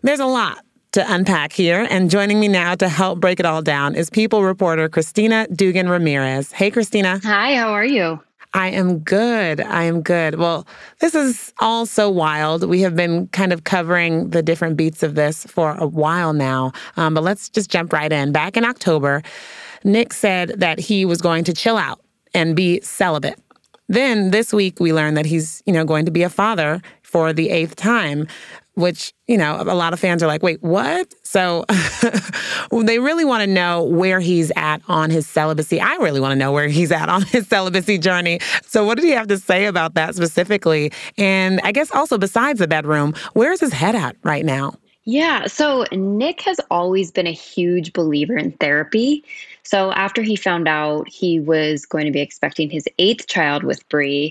there's 0.01 0.21
a 0.21 0.27
lot 0.27 0.65
to 0.93 1.05
unpack 1.13 1.53
here. 1.53 1.87
And 1.91 2.09
joining 2.09 2.41
me 2.41 2.49
now 2.49 2.77
to 2.77 2.89
help 2.89 3.21
break 3.21 3.39
it 3.39 3.45
all 3.45 3.61
down 3.61 3.95
is 3.95 4.09
People 4.09 4.43
reporter 4.43 4.89
Christina 4.89 5.47
Dugan 5.49 5.91
Ramirez. 5.91 6.51
Hey, 6.51 6.71
Christina. 6.71 7.21
Hi, 7.25 7.57
how 7.57 7.75
are 7.75 7.85
you? 7.85 8.21
I 8.53 8.69
am 8.69 8.99
good. 8.99 9.61
I 9.61 9.85
am 9.85 10.03
good. 10.03 10.35
Well, 10.35 10.67
this 10.99 11.15
is 11.15 11.53
all 11.61 11.87
so 11.87 12.11
wild. 12.11 12.65
We 12.65 12.81
have 12.81 12.97
been 12.97 13.29
kind 13.29 13.53
of 13.53 13.65
covering 13.65 14.31
the 14.31 14.43
different 14.43 14.77
beats 14.77 15.03
of 15.03 15.15
this 15.15 15.45
for 15.45 15.77
a 15.79 15.87
while 15.87 16.33
now. 16.33 16.73
Um, 16.97 17.15
but 17.15 17.23
let's 17.23 17.49
just 17.49 17.71
jump 17.71 17.93
right 17.93 18.13
in. 18.13 18.33
Back 18.33 18.57
in 18.57 18.65
October, 18.65 19.23
Nick 19.85 20.13
said 20.13 20.55
that 20.59 20.81
he 20.81 21.05
was 21.05 21.21
going 21.21 21.45
to 21.45 21.53
chill 21.53 21.77
out 21.77 22.01
and 22.35 22.57
be 22.57 22.81
celibate. 22.81 23.39
Then 23.89 24.31
this 24.31 24.53
week, 24.53 24.79
we 24.79 24.93
learned 24.93 25.17
that 25.17 25.27
he's, 25.27 25.63
you 25.67 25.73
know, 25.73 25.85
going 25.85 26.05
to 26.05 26.13
be 26.13 26.23
a 26.23 26.29
father 26.29 26.81
for 27.11 27.33
the 27.33 27.51
eighth 27.51 27.77
time, 27.77 28.27
which, 28.75 29.13
you 29.27 29.37
know, 29.37 29.61
a 29.61 29.75
lot 29.75 29.93
of 29.93 30.01
fans 30.01 30.23
are 30.23 30.27
like, 30.27 30.43
wait, 30.43 30.63
what? 30.63 31.13
So 31.23 31.65
they 32.71 32.99
really 32.99 33.25
want 33.25 33.43
to 33.43 33.47
know 33.47 33.85
where 33.85 34.21
he's 34.21 34.53
at 34.57 34.81
on 34.89 35.11
his 35.11 35.27
celibacy. 35.27 35.81
I 35.81 35.97
really 35.97 36.21
want 36.21 36.33
to 36.33 36.37
know 36.37 36.53
where 36.53 36.69
he's 36.69 36.93
at 36.93 37.09
on 37.09 37.23
his 37.23 37.47
celibacy 37.49 37.99
journey. 37.99 38.41
So, 38.67 38.85
what 38.85 38.97
did 38.97 39.05
he 39.05 39.11
have 39.11 39.29
to 39.29 39.39
say 39.39 39.67
about 39.67 39.95
that 39.95 40.15
specifically? 40.15 40.93
And 41.19 41.61
I 41.65 41.73
guess 41.73 41.91
also, 41.91 42.17
besides 42.17 42.61
the 42.61 42.69
bedroom, 42.69 43.15
where's 43.33 43.61
his 43.61 43.73
head 43.73 43.95
at 43.95 44.17
right 44.23 44.45
now? 44.45 44.75
Yeah, 45.05 45.47
so 45.47 45.87
Nick 45.93 46.43
has 46.43 46.61
always 46.71 47.11
been 47.11 47.27
a 47.27 47.33
huge 47.33 47.93
believer 47.93 48.37
in 48.37 48.53
therapy. 48.53 49.25
So 49.63 49.93
after 49.93 50.23
he 50.23 50.37
found 50.37 50.69
out 50.69 51.09
he 51.09 51.41
was 51.41 51.87
going 51.87 52.05
to 52.05 52.13
be 52.13 52.21
expecting 52.21 52.71
his 52.71 52.87
eighth 52.99 53.27
child 53.27 53.65
with 53.65 53.89
Bre, 53.89 54.29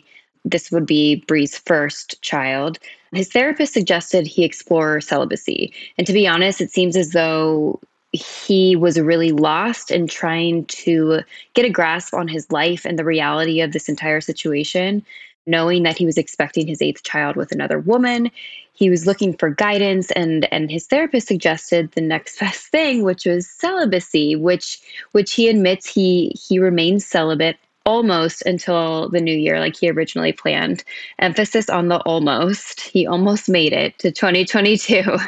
this 0.50 0.72
would 0.72 0.86
be 0.86 1.24
Bre's 1.28 1.58
first 1.58 2.22
child. 2.22 2.80
His 3.14 3.30
therapist 3.30 3.74
suggested 3.74 4.28
he 4.28 4.44
explore 4.44 5.02
celibacy. 5.02 5.74
And 5.98 6.06
to 6.06 6.14
be 6.14 6.28
honest, 6.28 6.62
it 6.62 6.72
seems 6.72 6.96
as 6.96 7.12
though 7.12 7.80
he 8.12 8.76
was 8.76 9.00
really 9.00 9.32
lost 9.32 9.92
in 9.92 10.08
trying 10.08 10.66
to 10.66 11.22
get 11.54 11.66
a 11.66 11.70
grasp 11.70 12.14
on 12.14 12.28
his 12.28 12.52
life 12.52 12.86
and 12.86 12.98
the 12.98 13.06
reality 13.06 13.62
of 13.62 13.72
this 13.72 13.90
entire 13.90 14.22
situation. 14.22 15.04
knowing 15.48 15.82
that 15.82 15.98
he 15.98 16.06
was 16.06 16.18
expecting 16.18 16.68
his 16.68 16.82
eighth 16.82 17.02
child 17.02 17.36
with 17.36 17.52
another 17.52 17.80
woman. 17.80 18.30
He 18.74 18.90
was 18.90 19.08
looking 19.08 19.36
for 19.36 19.50
guidance 19.50 20.12
and 20.12 20.48
and 20.54 20.70
his 20.70 20.86
therapist 20.86 21.28
suggested 21.28 21.92
the 21.94 22.02
next 22.02 22.40
best 22.44 22.68
thing, 22.68 23.04
which 23.04 23.26
was 23.26 23.50
celibacy, 23.50 24.36
which 24.36 24.80
which 25.12 25.34
he 25.34 25.50
admits 25.50 25.88
he 25.88 26.36
he 26.48 26.60
remains 26.60 27.06
celibate 27.06 27.58
almost 27.86 28.46
until 28.46 29.10
the 29.10 29.22
new 29.22 29.36
year 29.36 29.60
like 29.60 29.76
he 29.76 29.90
originally 29.90 30.32
planned. 30.32 30.84
Emphasis 31.20 31.70
on 31.70 31.88
the 31.88 32.00
almost. 32.02 32.82
He 32.82 33.08
almost 33.08 33.50
made 33.50 33.74
it 33.74 33.98
to 34.00 34.12
2022. 34.12 35.04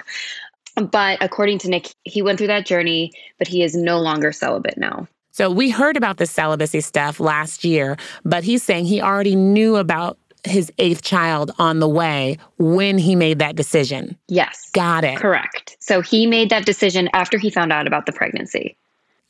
But 0.75 1.17
according 1.21 1.57
to 1.59 1.69
Nick, 1.69 1.93
he 2.03 2.21
went 2.21 2.37
through 2.37 2.47
that 2.47 2.65
journey, 2.65 3.11
but 3.37 3.47
he 3.47 3.61
is 3.61 3.75
no 3.75 3.99
longer 3.99 4.31
celibate 4.31 4.77
now. 4.77 5.05
So 5.31 5.51
we 5.51 5.69
heard 5.69 5.97
about 5.97 6.17
the 6.17 6.25
celibacy 6.25 6.81
stuff 6.81 7.19
last 7.19 7.63
year, 7.63 7.97
but 8.23 8.43
he's 8.43 8.63
saying 8.63 8.85
he 8.85 9.01
already 9.01 9.35
knew 9.35 9.75
about 9.75 10.17
his 10.43 10.71
eighth 10.77 11.01
child 11.01 11.51
on 11.59 11.79
the 11.79 11.87
way 11.87 12.37
when 12.57 12.97
he 12.97 13.15
made 13.15 13.39
that 13.39 13.55
decision. 13.55 14.17
Yes. 14.27 14.69
Got 14.73 15.03
it. 15.03 15.17
Correct. 15.17 15.77
So 15.79 16.01
he 16.01 16.25
made 16.25 16.49
that 16.49 16.65
decision 16.65 17.09
after 17.13 17.37
he 17.37 17.49
found 17.49 17.71
out 17.71 17.87
about 17.87 18.05
the 18.05 18.11
pregnancy. 18.11 18.75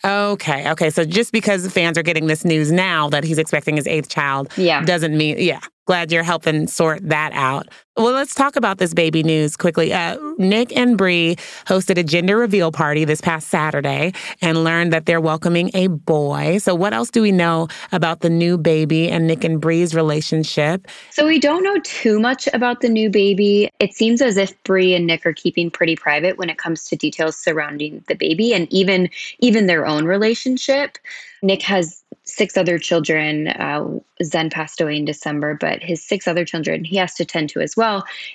Okay. 0.04 0.70
Okay. 0.72 0.90
So 0.90 1.06
just 1.06 1.32
because 1.32 1.72
fans 1.72 1.98
are 1.98 2.04
getting 2.04 2.28
this 2.28 2.44
news 2.44 2.72
now 2.72 3.10
that 3.10 3.24
he's 3.24 3.38
expecting 3.38 3.76
his 3.76 3.88
eighth 3.88 4.10
child 4.10 4.52
Yeah. 4.58 4.84
doesn't 4.84 5.16
mean, 5.16 5.38
yeah. 5.40 5.60
Glad 5.86 6.12
you're 6.12 6.24
helping 6.24 6.68
sort 6.68 7.08
that 7.10 7.34
out. 7.34 7.68
Well, 7.98 8.14
let's 8.14 8.34
talk 8.34 8.56
about 8.56 8.78
this 8.78 8.94
baby 8.94 9.22
news 9.22 9.58
quickly. 9.58 9.92
Uh, 9.92 10.18
Nick 10.38 10.74
and 10.78 10.98
Bre 10.98 11.36
hosted 11.68 11.98
a 11.98 12.04
gender 12.04 12.38
reveal 12.38 12.72
party 12.72 13.04
this 13.04 13.20
past 13.20 13.50
Saturday 13.50 14.14
and 14.42 14.64
learned 14.64 14.94
that 14.94 15.08
they're 15.08 15.20
welcoming 15.20 15.72
a 15.74 15.88
boy. 15.88 16.60
So, 16.60 16.74
what 16.74 16.94
else 16.94 17.10
do 17.12 17.22
we 17.22 17.34
know 17.34 17.68
about 17.92 18.22
the 18.22 18.30
new 18.30 18.58
baby 18.58 19.10
and 19.10 19.28
Nick 19.28 19.44
and 19.44 19.60
Bre's 19.60 19.94
relationship? 19.94 20.88
So 21.10 21.28
we 21.28 21.38
don't 21.38 21.66
know 21.66 21.80
too 21.84 22.18
much 22.18 22.48
about 22.54 22.80
the 22.80 22.88
new 22.88 23.10
baby. 23.10 23.70
It 23.80 23.94
seems 23.94 24.22
as 24.22 24.38
if 24.38 24.62
Bre 24.64 24.96
and 24.96 25.06
Nick 25.06 25.26
are 25.26 25.34
keeping 25.34 25.70
pretty 25.70 25.98
private 25.98 26.38
when 26.38 26.50
it 26.50 26.58
comes 26.58 26.86
to 26.86 26.96
details 26.96 27.36
surrounding 27.36 28.06
the 28.08 28.16
baby 28.16 28.54
and 28.54 28.72
even 28.72 29.10
even 29.40 29.66
their 29.66 29.86
own 29.86 30.06
relationship. 30.06 30.98
Nick 31.44 31.64
has 31.64 32.04
six 32.24 32.56
other 32.56 32.78
children. 32.78 33.48
Uh, 33.48 34.00
Zen 34.24 34.50
passed 34.50 34.80
away 34.80 34.98
in 34.98 35.06
December, 35.06 35.58
but 35.60 35.82
his 35.82 36.02
six 36.04 36.28
other 36.28 36.46
children 36.46 36.84
he 36.84 36.98
has 36.98 37.16
to 37.16 37.26
tend 37.26 37.50
to 37.50 37.60
as 37.60 37.76
well. 37.76 37.81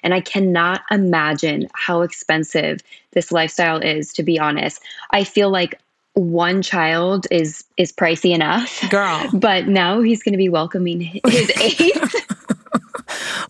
And 0.02 0.14
I 0.14 0.20
cannot 0.20 0.82
imagine 0.90 1.68
how 1.74 2.02
expensive 2.02 2.80
this 3.12 3.32
lifestyle 3.32 3.78
is. 3.78 4.12
To 4.14 4.22
be 4.22 4.38
honest, 4.38 4.82
I 5.10 5.24
feel 5.24 5.50
like 5.50 5.80
one 6.14 6.62
child 6.62 7.26
is 7.30 7.64
is 7.76 7.92
pricey 7.92 8.34
enough, 8.34 8.82
Girl. 8.90 9.28
but 9.34 9.68
now 9.68 10.00
he's 10.00 10.22
going 10.22 10.32
to 10.32 10.38
be 10.38 10.48
welcoming 10.48 11.00
his 11.00 11.50
eighth. 11.60 12.14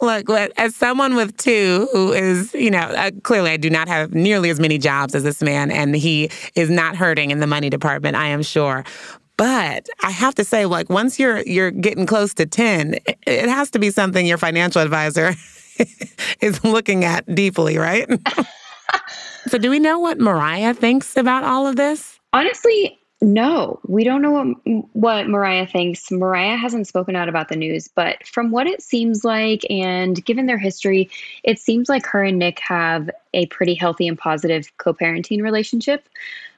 Look, 0.03 0.29
as 0.57 0.77
someone 0.77 1.15
with 1.15 1.37
two 1.37 1.89
who 1.93 2.13
is, 2.13 2.53
you 2.55 2.71
know, 2.71 2.79
uh, 2.79 3.11
clearly 3.23 3.51
I 3.51 3.57
do 3.57 3.71
not 3.71 3.89
have 3.89 4.13
nearly 4.13 4.51
as 4.51 4.61
many 4.61 4.79
jobs 4.79 5.15
as 5.15 5.23
this 5.23 5.43
man, 5.43 5.71
and 5.71 5.97
he 5.97 6.31
is 6.55 6.69
not 6.69 6.97
hurting 6.97 7.31
in 7.31 7.39
the 7.41 7.47
money 7.47 7.71
department, 7.71 8.17
I 8.17 8.27
am 8.27 8.43
sure. 8.43 8.85
But 9.37 9.89
I 10.03 10.11
have 10.11 10.35
to 10.37 10.45
say, 10.45 10.67
like, 10.67 10.91
once 10.91 11.19
you're 11.19 11.41
you're 11.43 11.71
getting 11.71 12.07
close 12.07 12.35
to 12.35 12.47
ten, 12.47 12.97
it 13.27 13.49
has 13.49 13.71
to 13.71 13.79
be 13.79 13.91
something 13.91 14.27
your 14.27 14.39
financial 14.39 14.83
advisor 14.83 15.35
is 16.41 16.63
looking 16.65 17.05
at 17.05 17.33
deeply, 17.35 17.79
right? 17.79 18.09
so, 19.49 19.59
do 19.59 19.71
we 19.71 19.79
know 19.79 19.99
what 19.99 20.19
Mariah 20.19 20.75
thinks 20.75 21.17
about 21.17 21.45
all 21.45 21.67
of 21.67 21.77
this? 21.77 22.19
Honestly, 22.33 22.99
no, 23.23 23.81
we 23.87 24.05
don't 24.05 24.21
know 24.21 24.31
what 24.31 24.47
what 24.93 25.29
Mariah 25.29 25.67
thinks. 25.67 26.11
Mariah 26.11 26.57
hasn't 26.57 26.87
spoken 26.87 27.17
out 27.17 27.31
about 27.31 27.49
the 27.49 27.57
news, 27.57 27.89
but 27.89 28.27
from 28.27 28.51
what 28.51 28.67
it 28.67 28.83
seems 28.83 29.25
like, 29.25 29.63
and 29.71 30.23
given 30.25 30.47
their 30.47 30.59
history, 30.59 31.09
it 31.43 31.59
seems 31.59 31.89
like 31.89 32.05
her 32.07 32.23
and 32.23 32.39
Nick 32.39 32.61
have 32.61 33.09
a 33.33 33.47
pretty 33.47 33.75
healthy 33.75 34.07
and 34.07 34.19
positive 34.19 34.71
co-parenting 34.77 35.43
relationship 35.43 36.09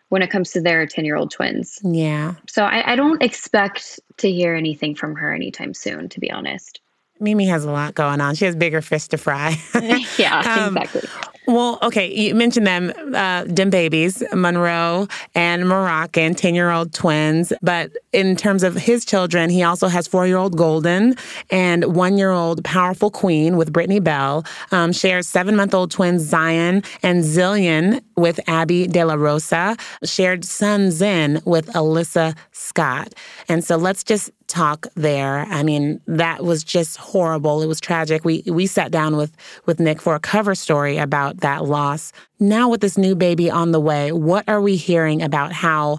when 0.09 0.21
it 0.21 0.31
comes 0.31 0.51
to 0.53 0.61
their 0.61 0.85
ten-year-old 0.85 1.31
twins. 1.31 1.79
Yeah. 1.85 2.35
So 2.49 2.65
I, 2.65 2.93
I 2.93 2.97
don't 2.97 3.23
expect 3.23 4.01
to 4.17 4.31
hear 4.31 4.57
anything 4.57 4.97
from 4.97 5.15
her 5.15 5.33
anytime 5.33 5.75
soon, 5.75 6.09
to 6.09 6.19
be 6.19 6.31
honest. 6.31 6.81
Mimi 7.21 7.47
has 7.47 7.65
a 7.65 7.71
lot 7.71 7.95
going 7.95 8.21
on. 8.21 8.35
She 8.35 8.45
has 8.45 8.55
bigger 8.57 8.81
fish 8.83 9.09
to 9.09 9.19
fry. 9.19 9.57
yeah, 10.19 10.65
Um, 10.67 10.77
exactly. 10.77 11.09
Well, 11.49 11.79
okay, 11.83 12.15
you 12.15 12.35
mentioned 12.35 12.67
them, 12.67 12.93
uh, 13.15 13.45
them 13.47 13.71
babies, 13.71 14.23
Monroe 14.35 15.09
and 15.35 15.67
Moroccan, 15.67 16.35
10 16.35 16.55
year 16.55 16.71
old 16.71 16.93
twins. 16.93 17.55
But 17.63 17.91
in 18.13 18.37
terms 18.37 18.63
of 18.63 18.75
his 18.75 19.07
children, 19.07 19.49
he 19.49 19.63
also 19.63 19.89
has 19.89 20.07
four 20.07 20.27
year 20.27 20.37
old 20.37 20.59
Golden 20.59 21.17
and 21.51 21.97
one 21.97 22.19
year 22.19 22.33
old 22.33 22.63
Powerful 22.65 23.11
Queen 23.11 23.57
with 23.57 23.73
Brittany 23.73 23.99
Bell, 23.99 24.45
um, 24.73 24.93
shares 24.93 25.27
seven 25.27 25.57
month 25.57 25.73
old 25.73 25.91
twins 25.91 26.23
Zion 26.23 26.83
and 27.03 27.25
Zillion 27.25 28.03
with 28.15 28.41
Abby 28.47 28.87
De 28.87 29.03
La 29.03 29.15
Rosa, 29.15 29.75
shared 30.05 30.45
son 30.45 30.91
Zen 30.91 31.41
with 31.47 31.69
Alyssa 31.69 32.37
Scott. 32.53 33.15
And 33.49 33.65
so 33.65 33.77
let's 33.77 34.05
just 34.05 34.31
talk 34.49 34.87
there. 34.97 35.47
I 35.51 35.63
mean, 35.63 36.01
that 36.07 36.43
was 36.43 36.65
just 36.65 36.97
horrible. 36.97 37.63
It 37.63 37.67
was 37.67 37.81
tragic. 37.81 38.25
We 38.25 38.43
we 38.47 38.67
sat 38.67 38.91
down 38.91 39.17
with 39.17 39.37
with 39.67 39.79
Nick 39.79 40.01
for 40.01 40.15
a 40.15 40.21
cover 40.21 40.55
story 40.55 40.97
about 40.99 41.38
that 41.41 41.65
loss. 41.65 42.13
Now 42.41 42.69
with 42.69 42.81
this 42.81 42.99
new 42.99 43.15
baby 43.15 43.51
on 43.51 43.73
the 43.73 43.81
way, 43.81 44.13
what 44.13 44.49
are 44.49 44.61
we 44.61 44.77
hearing 44.77 45.23
about 45.23 45.53
how 45.53 45.99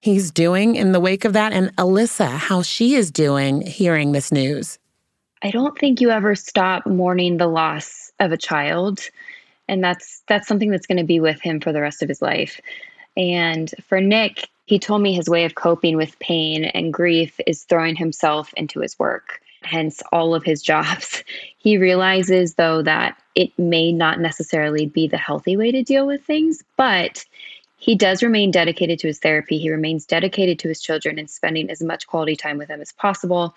he's 0.00 0.30
doing 0.30 0.76
in 0.76 0.92
the 0.92 1.00
wake 1.00 1.24
of 1.24 1.32
that 1.32 1.52
and 1.52 1.74
Alyssa, 1.76 2.28
how 2.28 2.62
she 2.62 2.94
is 2.94 3.10
doing 3.10 3.62
hearing 3.62 4.12
this 4.12 4.30
news? 4.30 4.78
I 5.42 5.50
don't 5.50 5.78
think 5.78 6.00
you 6.00 6.10
ever 6.10 6.34
stop 6.34 6.86
mourning 6.86 7.36
the 7.36 7.46
loss 7.46 8.12
of 8.20 8.32
a 8.32 8.36
child. 8.36 9.00
And 9.68 9.82
that's 9.82 10.22
that's 10.28 10.46
something 10.46 10.70
that's 10.70 10.86
going 10.86 10.98
to 10.98 11.04
be 11.04 11.20
with 11.20 11.40
him 11.40 11.60
for 11.60 11.72
the 11.72 11.80
rest 11.80 12.02
of 12.02 12.08
his 12.08 12.22
life. 12.22 12.60
And 13.16 13.70
for 13.86 14.00
Nick, 14.00 14.48
he 14.66 14.78
told 14.78 15.02
me 15.02 15.14
his 15.14 15.28
way 15.28 15.44
of 15.44 15.54
coping 15.54 15.96
with 15.96 16.18
pain 16.18 16.64
and 16.64 16.92
grief 16.92 17.38
is 17.46 17.64
throwing 17.64 17.96
himself 17.96 18.52
into 18.54 18.80
his 18.80 18.98
work, 18.98 19.40
hence 19.64 20.02
all 20.12 20.34
of 20.34 20.44
his 20.44 20.62
jobs. 20.62 21.22
He 21.64 21.78
realizes, 21.78 22.56
though, 22.56 22.82
that 22.82 23.16
it 23.34 23.58
may 23.58 23.90
not 23.90 24.20
necessarily 24.20 24.84
be 24.84 25.08
the 25.08 25.16
healthy 25.16 25.56
way 25.56 25.72
to 25.72 25.82
deal 25.82 26.06
with 26.06 26.22
things, 26.22 26.62
but 26.76 27.24
he 27.78 27.94
does 27.94 28.22
remain 28.22 28.50
dedicated 28.50 28.98
to 28.98 29.06
his 29.06 29.18
therapy. 29.18 29.56
He 29.56 29.70
remains 29.70 30.04
dedicated 30.04 30.58
to 30.58 30.68
his 30.68 30.82
children 30.82 31.18
and 31.18 31.30
spending 31.30 31.70
as 31.70 31.82
much 31.82 32.06
quality 32.06 32.36
time 32.36 32.58
with 32.58 32.68
them 32.68 32.82
as 32.82 32.92
possible. 32.92 33.54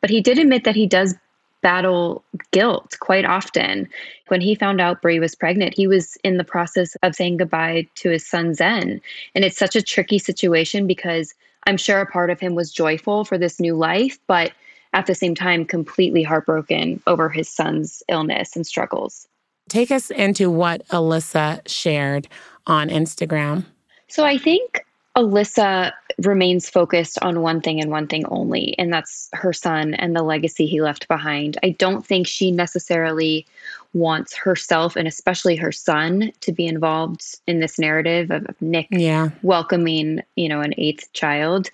But 0.00 0.10
he 0.10 0.20
did 0.20 0.38
admit 0.38 0.62
that 0.62 0.76
he 0.76 0.86
does 0.86 1.16
battle 1.60 2.24
guilt 2.52 2.96
quite 3.00 3.24
often. 3.24 3.88
When 4.28 4.40
he 4.40 4.54
found 4.54 4.80
out 4.80 5.02
Bre 5.02 5.18
was 5.18 5.34
pregnant, 5.34 5.74
he 5.74 5.86
was 5.86 6.16
in 6.24 6.36
the 6.36 6.44
process 6.44 6.96
of 7.02 7.14
saying 7.14 7.38
goodbye 7.38 7.88
to 7.96 8.10
his 8.10 8.26
son 8.26 8.54
Zen. 8.54 9.00
And 9.34 9.44
it's 9.44 9.58
such 9.58 9.76
a 9.76 9.82
tricky 9.82 10.18
situation 10.18 10.86
because 10.86 11.34
I'm 11.66 11.76
sure 11.76 12.00
a 12.00 12.06
part 12.06 12.30
of 12.30 12.40
him 12.40 12.54
was 12.54 12.72
joyful 12.72 13.24
for 13.24 13.36
this 13.36 13.60
new 13.60 13.74
life, 13.74 14.18
but 14.26 14.52
at 14.92 15.06
the 15.06 15.14
same 15.14 15.34
time, 15.34 15.64
completely 15.64 16.22
heartbroken 16.22 17.00
over 17.06 17.28
his 17.28 17.48
son's 17.48 18.02
illness 18.08 18.56
and 18.56 18.66
struggles. 18.66 19.26
Take 19.68 19.90
us 19.90 20.10
into 20.10 20.50
what 20.50 20.86
Alyssa 20.88 21.66
shared 21.68 22.28
on 22.66 22.88
Instagram. 22.88 23.64
So 24.08 24.24
I 24.24 24.38
think 24.38 24.84
Alyssa 25.16 25.92
remains 26.18 26.70
focused 26.70 27.18
on 27.22 27.42
one 27.42 27.60
thing 27.60 27.80
and 27.80 27.90
one 27.90 28.06
thing 28.06 28.24
only, 28.26 28.74
and 28.78 28.92
that's 28.92 29.28
her 29.32 29.52
son 29.52 29.94
and 29.94 30.16
the 30.16 30.22
legacy 30.22 30.66
he 30.66 30.80
left 30.80 31.08
behind. 31.08 31.58
I 31.62 31.70
don't 31.70 32.06
think 32.06 32.26
she 32.26 32.50
necessarily 32.50 33.46
wants 33.94 34.36
herself 34.36 34.96
and 34.96 35.08
especially 35.08 35.56
her 35.56 35.72
son 35.72 36.30
to 36.40 36.52
be 36.52 36.66
involved 36.66 37.24
in 37.46 37.60
this 37.60 37.78
narrative 37.78 38.30
of 38.30 38.46
Nick 38.60 38.88
Yeah. 38.90 39.30
welcoming, 39.42 40.22
you 40.36 40.48
know, 40.48 40.60
an 40.60 40.74
eighth 40.78 41.12
child. 41.12 41.70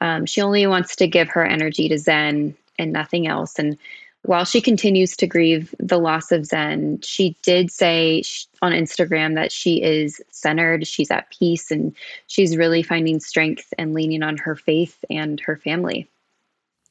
Um, 0.00 0.26
she 0.26 0.40
only 0.40 0.66
wants 0.66 0.96
to 0.96 1.06
give 1.06 1.28
her 1.30 1.44
energy 1.44 1.88
to 1.88 1.98
Zen 1.98 2.56
and 2.78 2.92
nothing 2.92 3.26
else. 3.26 3.58
And 3.58 3.76
while 4.22 4.44
she 4.44 4.60
continues 4.60 5.16
to 5.16 5.26
grieve 5.26 5.74
the 5.78 5.98
loss 5.98 6.32
of 6.32 6.44
Zen, 6.44 7.00
she 7.02 7.36
did 7.42 7.70
say 7.70 8.22
on 8.60 8.72
Instagram 8.72 9.34
that 9.36 9.52
she 9.52 9.82
is 9.82 10.20
centered, 10.30 10.86
she's 10.86 11.10
at 11.10 11.30
peace, 11.30 11.70
and 11.70 11.94
she's 12.26 12.56
really 12.56 12.82
finding 12.82 13.20
strength 13.20 13.72
and 13.78 13.94
leaning 13.94 14.22
on 14.22 14.36
her 14.36 14.54
faith 14.54 15.04
and 15.08 15.40
her 15.40 15.56
family. 15.56 16.08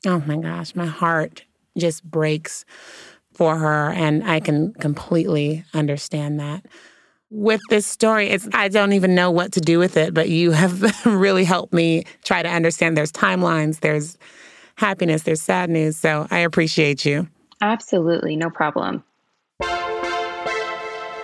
Oh 0.05 0.23
my 0.25 0.37
gosh, 0.37 0.75
my 0.75 0.85
heart 0.85 1.43
just 1.77 2.03
breaks 2.03 2.65
for 3.33 3.57
her, 3.57 3.91
and 3.91 4.23
I 4.23 4.39
can 4.39 4.73
completely 4.73 5.63
understand 5.73 6.39
that. 6.39 6.65
With 7.29 7.61
this 7.69 7.85
story, 7.85 8.29
it's 8.29 8.47
I 8.53 8.69
don't 8.69 8.93
even 8.93 9.13
know 9.13 9.31
what 9.31 9.51
to 9.53 9.61
do 9.61 9.79
with 9.79 9.97
it, 9.97 10.13
but 10.13 10.29
you 10.29 10.51
have 10.51 11.05
really 11.05 11.43
helped 11.43 11.73
me 11.73 12.05
try 12.23 12.41
to 12.41 12.49
understand 12.49 12.95
there's 12.95 13.11
timelines, 13.11 13.81
there's 13.81 14.17
happiness, 14.75 15.23
there's 15.23 15.41
sad 15.41 15.69
news. 15.69 15.97
So 15.97 16.27
I 16.31 16.39
appreciate 16.39 17.05
you. 17.05 17.27
Absolutely, 17.61 18.35
no 18.35 18.49
problem. 18.49 19.03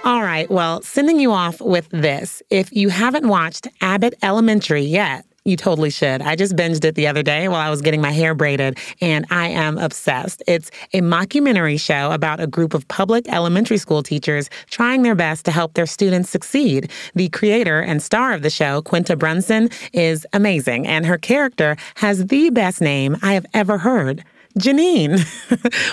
All 0.06 0.22
right, 0.22 0.52
well, 0.52 0.82
sending 0.82 1.18
you 1.22 1.32
off 1.32 1.62
with 1.62 1.88
this. 1.90 2.44
If 2.50 2.74
you 2.74 2.90
haven't 2.90 3.26
watched 3.26 3.70
Abbott 3.80 4.16
Elementary 4.22 4.82
yet, 4.82 5.26
You 5.46 5.58
totally 5.58 5.90
should. 5.90 6.22
I 6.22 6.38
just 6.38 6.56
binged 6.56 6.86
it 6.86 6.96
the 6.96 7.08
other 7.08 7.22
day 7.22 7.50
while 7.50 7.60
I 7.60 7.70
was 7.70 7.82
getting 7.82 8.00
my 8.00 8.12
hair 8.12 8.34
braided, 8.34 8.78
and 9.02 9.26
I 9.30 9.50
am 9.50 9.78
obsessed. 9.78 10.42
It's 10.48 10.72
a 10.94 11.02
mockumentary 11.02 11.78
show 11.78 12.14
about 12.14 12.40
a 12.40 12.48
group 12.48 12.74
of 12.74 12.88
public 12.88 13.28
elementary 13.28 13.78
school 13.78 14.04
teachers 14.04 14.50
trying 14.70 15.02
their 15.02 15.16
best 15.16 15.44
to 15.46 15.52
help 15.52 15.74
their 15.74 15.86
students 15.86 16.30
succeed. 16.30 16.90
The 17.14 17.28
creator 17.28 17.82
and 17.82 18.02
star 18.02 18.32
of 18.32 18.42
the 18.42 18.50
show, 18.50 18.82
Quinta 18.84 19.18
Brunson, 19.18 19.70
is 19.92 20.26
amazing, 20.32 20.88
and 20.88 21.06
her 21.06 21.18
character 21.18 21.76
has 21.96 22.28
the 22.28 22.50
best 22.50 22.80
name 22.80 23.18
I 23.22 23.34
have 23.34 23.46
ever 23.54 23.78
heard. 23.78 24.24
Janine. 24.58 25.20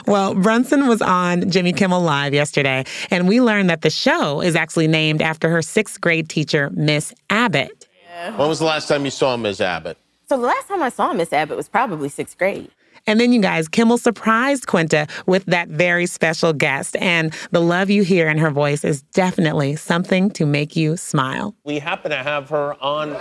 well, 0.07 0.35
Brunson 0.35 0.87
was 0.87 1.03
on 1.03 1.51
Jimmy 1.51 1.73
Kimmel 1.73 2.03
Live 2.03 2.35
yesterday, 2.35 2.85
and 3.11 3.27
we 3.27 3.41
learned 3.41 3.69
that 3.71 3.83
the 3.83 3.91
show 3.91 4.43
is 4.43 4.55
actually 4.55 4.87
named 4.87 5.23
after 5.23 5.51
her 5.51 5.61
sixth 5.61 6.01
grade 6.01 6.29
teacher, 6.29 6.71
Miss 6.71 7.13
Abbott. 7.31 7.80
When 8.21 8.49
was 8.49 8.59
the 8.59 8.67
last 8.67 8.87
time 8.87 9.07
you 9.07 9.11
saw 9.11 9.35
Ms. 9.37 9.63
Abbott? 9.63 9.97
So 10.29 10.37
the 10.37 10.47
last 10.47 10.69
time 10.69 10.83
I 10.83 10.91
saw 10.91 11.13
Miss 11.15 11.33
Abbott 11.33 11.57
was 11.57 11.71
probably 11.71 12.11
sixth 12.11 12.37
grade. 12.37 12.71
And 13.07 13.19
then, 13.19 13.33
you 13.33 13.41
guys, 13.41 13.67
Kimmel 13.67 13.97
surprised 13.97 14.67
Quinta 14.67 15.07
with 15.25 15.47
that 15.47 15.69
very 15.69 16.05
special 16.05 16.53
guest. 16.53 16.97
And 16.97 17.33
the 17.51 17.63
love 17.63 17.89
you 17.89 18.03
hear 18.03 18.29
in 18.29 18.37
her 18.37 18.51
voice 18.51 18.85
is 18.85 19.01
definitely 19.03 19.75
something 19.77 20.31
to 20.33 20.45
make 20.45 20.77
you 20.77 20.99
smile. 20.99 21.55
We 21.65 21.79
happen 21.79 22.11
to 22.11 22.19
have 22.19 22.51
her 22.51 22.75
on. 22.83 23.11
Ms. 23.11 23.19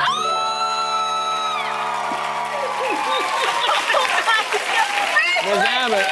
Abbott. 5.66 6.06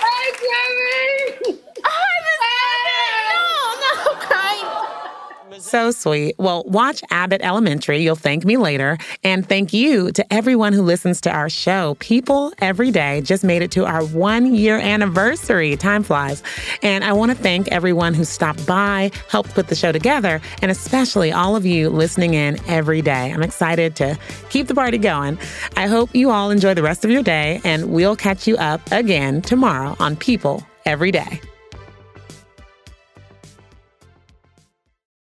Hi, 0.00 0.24
Jeremy. 0.40 1.60
Hi, 1.84 2.12
Miss 2.24 2.40
Abbott. 2.56 3.28
No, 3.30 3.42
no, 3.82 3.90
I'm 4.10 4.18
crying. 4.26 5.59
So 5.70 5.92
sweet. 5.92 6.34
Well, 6.36 6.64
watch 6.66 7.00
Abbott 7.10 7.42
Elementary. 7.44 8.02
You'll 8.02 8.16
thank 8.16 8.44
me 8.44 8.56
later. 8.56 8.98
And 9.22 9.48
thank 9.48 9.72
you 9.72 10.10
to 10.10 10.34
everyone 10.34 10.72
who 10.72 10.82
listens 10.82 11.20
to 11.20 11.30
our 11.30 11.48
show. 11.48 11.94
People 12.00 12.52
every 12.58 12.90
day 12.90 13.20
just 13.20 13.44
made 13.44 13.62
it 13.62 13.70
to 13.70 13.84
our 13.84 14.04
one 14.06 14.52
year 14.52 14.80
anniversary. 14.80 15.76
Time 15.76 16.02
flies. 16.02 16.42
And 16.82 17.04
I 17.04 17.12
want 17.12 17.30
to 17.30 17.36
thank 17.36 17.68
everyone 17.68 18.14
who 18.14 18.24
stopped 18.24 18.66
by, 18.66 19.12
helped 19.28 19.54
put 19.54 19.68
the 19.68 19.76
show 19.76 19.92
together, 19.92 20.40
and 20.60 20.72
especially 20.72 21.30
all 21.30 21.54
of 21.54 21.64
you 21.64 21.88
listening 21.88 22.34
in 22.34 22.58
every 22.66 23.00
day. 23.00 23.32
I'm 23.32 23.44
excited 23.44 23.94
to 23.94 24.18
keep 24.48 24.66
the 24.66 24.74
party 24.74 24.98
going. 24.98 25.38
I 25.76 25.86
hope 25.86 26.12
you 26.16 26.32
all 26.32 26.50
enjoy 26.50 26.74
the 26.74 26.82
rest 26.82 27.04
of 27.04 27.12
your 27.12 27.22
day, 27.22 27.60
and 27.62 27.92
we'll 27.92 28.16
catch 28.16 28.48
you 28.48 28.56
up 28.56 28.80
again 28.90 29.40
tomorrow 29.40 29.94
on 30.00 30.16
People 30.16 30.66
Every 30.84 31.12
Day. 31.12 31.40